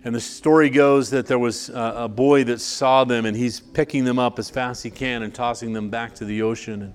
And 0.06 0.14
the 0.14 0.20
story 0.20 0.70
goes 0.70 1.10
that 1.12 1.28
there 1.28 1.40
was 1.40 1.70
a 1.74 2.10
boy 2.10 2.44
that 2.46 2.60
saw 2.60 3.06
them 3.06 3.26
and 3.26 3.38
he's 3.38 3.62
picking 3.62 4.04
them 4.04 4.20
up 4.20 4.38
as 4.38 4.50
fast 4.50 4.80
as 4.80 4.84
he 4.84 4.92
can 4.92 5.24
and 5.24 5.34
tossing 5.34 5.72
them 5.72 5.90
back 5.90 6.14
to 6.16 6.26
the 6.26 6.42
ocean. 6.42 6.82
And 6.82 6.94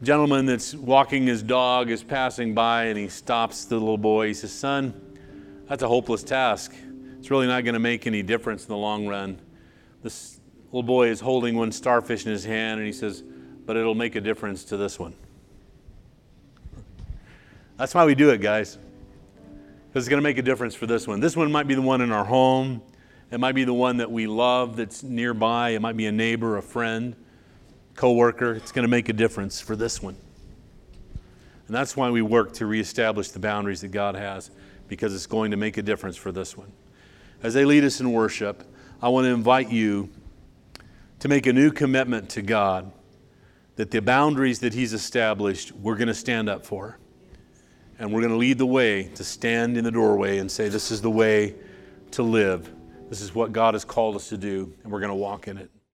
a 0.00 0.04
gentleman 0.04 0.46
that's 0.46 0.74
walking 0.74 1.26
his 1.26 1.42
dog 1.42 1.90
is 1.90 2.04
passing 2.04 2.54
by 2.54 2.84
and 2.84 2.96
he 2.96 3.08
stops 3.08 3.64
the 3.64 3.76
little 3.76 3.98
boy. 3.98 4.28
He 4.28 4.34
says, 4.34 4.52
Son, 4.52 4.94
that's 5.68 5.82
a 5.82 5.88
hopeless 5.88 6.22
task. 6.22 6.72
It's 7.18 7.32
really 7.32 7.48
not 7.48 7.64
going 7.64 7.74
to 7.74 7.80
make 7.80 8.06
any 8.06 8.22
difference 8.22 8.62
in 8.62 8.68
the 8.68 8.76
long 8.76 9.08
run. 9.08 9.40
This 10.02 10.38
little 10.74 10.82
boy 10.82 11.08
is 11.08 11.20
holding 11.20 11.56
one 11.56 11.72
starfish 11.72 12.26
in 12.26 12.32
his 12.32 12.44
hand 12.44 12.80
and 12.80 12.86
he 12.86 12.92
says, 12.92 13.22
But 13.64 13.76
it'll 13.76 13.94
make 13.94 14.16
a 14.16 14.20
difference 14.20 14.64
to 14.64 14.76
this 14.76 14.98
one. 14.98 15.14
That's 17.76 17.94
why 17.94 18.04
we 18.04 18.14
do 18.14 18.30
it, 18.30 18.40
guys 18.40 18.78
because 19.94 20.06
it's 20.06 20.10
going 20.10 20.18
to 20.18 20.24
make 20.24 20.38
a 20.38 20.42
difference 20.42 20.74
for 20.74 20.86
this 20.86 21.06
one. 21.06 21.20
This 21.20 21.36
one 21.36 21.52
might 21.52 21.68
be 21.68 21.76
the 21.76 21.82
one 21.82 22.00
in 22.00 22.10
our 22.10 22.24
home. 22.24 22.82
It 23.30 23.38
might 23.38 23.54
be 23.54 23.62
the 23.62 23.72
one 23.72 23.98
that 23.98 24.10
we 24.10 24.26
love 24.26 24.74
that's 24.74 25.04
nearby. 25.04 25.70
It 25.70 25.80
might 25.80 25.96
be 25.96 26.06
a 26.06 26.12
neighbor, 26.12 26.56
a 26.56 26.62
friend, 26.62 27.14
coworker. 27.94 28.54
It's 28.54 28.72
going 28.72 28.82
to 28.82 28.88
make 28.88 29.08
a 29.08 29.12
difference 29.12 29.60
for 29.60 29.76
this 29.76 30.02
one. 30.02 30.16
And 31.68 31.76
that's 31.76 31.96
why 31.96 32.10
we 32.10 32.22
work 32.22 32.54
to 32.54 32.66
reestablish 32.66 33.28
the 33.28 33.38
boundaries 33.38 33.82
that 33.82 33.92
God 33.92 34.16
has, 34.16 34.50
because 34.88 35.14
it's 35.14 35.26
going 35.26 35.52
to 35.52 35.56
make 35.56 35.76
a 35.76 35.82
difference 35.82 36.16
for 36.16 36.32
this 36.32 36.56
one. 36.56 36.72
As 37.44 37.54
they 37.54 37.64
lead 37.64 37.84
us 37.84 38.00
in 38.00 38.10
worship, 38.10 38.64
I 39.00 39.10
want 39.10 39.26
to 39.26 39.30
invite 39.30 39.70
you 39.70 40.10
to 41.24 41.28
make 41.28 41.46
a 41.46 41.52
new 41.54 41.70
commitment 41.70 42.28
to 42.28 42.42
God 42.42 42.92
that 43.76 43.90
the 43.90 44.02
boundaries 44.02 44.58
that 44.58 44.74
He's 44.74 44.92
established, 44.92 45.72
we're 45.72 45.94
going 45.94 46.08
to 46.08 46.14
stand 46.14 46.50
up 46.50 46.66
for. 46.66 46.98
And 47.98 48.12
we're 48.12 48.20
going 48.20 48.32
to 48.32 48.36
lead 48.36 48.58
the 48.58 48.66
way 48.66 49.04
to 49.14 49.24
stand 49.24 49.78
in 49.78 49.84
the 49.84 49.90
doorway 49.90 50.36
and 50.36 50.52
say, 50.52 50.68
This 50.68 50.90
is 50.90 51.00
the 51.00 51.10
way 51.10 51.54
to 52.10 52.22
live. 52.22 52.70
This 53.08 53.22
is 53.22 53.34
what 53.34 53.52
God 53.52 53.72
has 53.72 53.86
called 53.86 54.16
us 54.16 54.28
to 54.28 54.36
do, 54.36 54.74
and 54.82 54.92
we're 54.92 55.00
going 55.00 55.08
to 55.08 55.14
walk 55.14 55.48
in 55.48 55.56
it. 55.56 55.70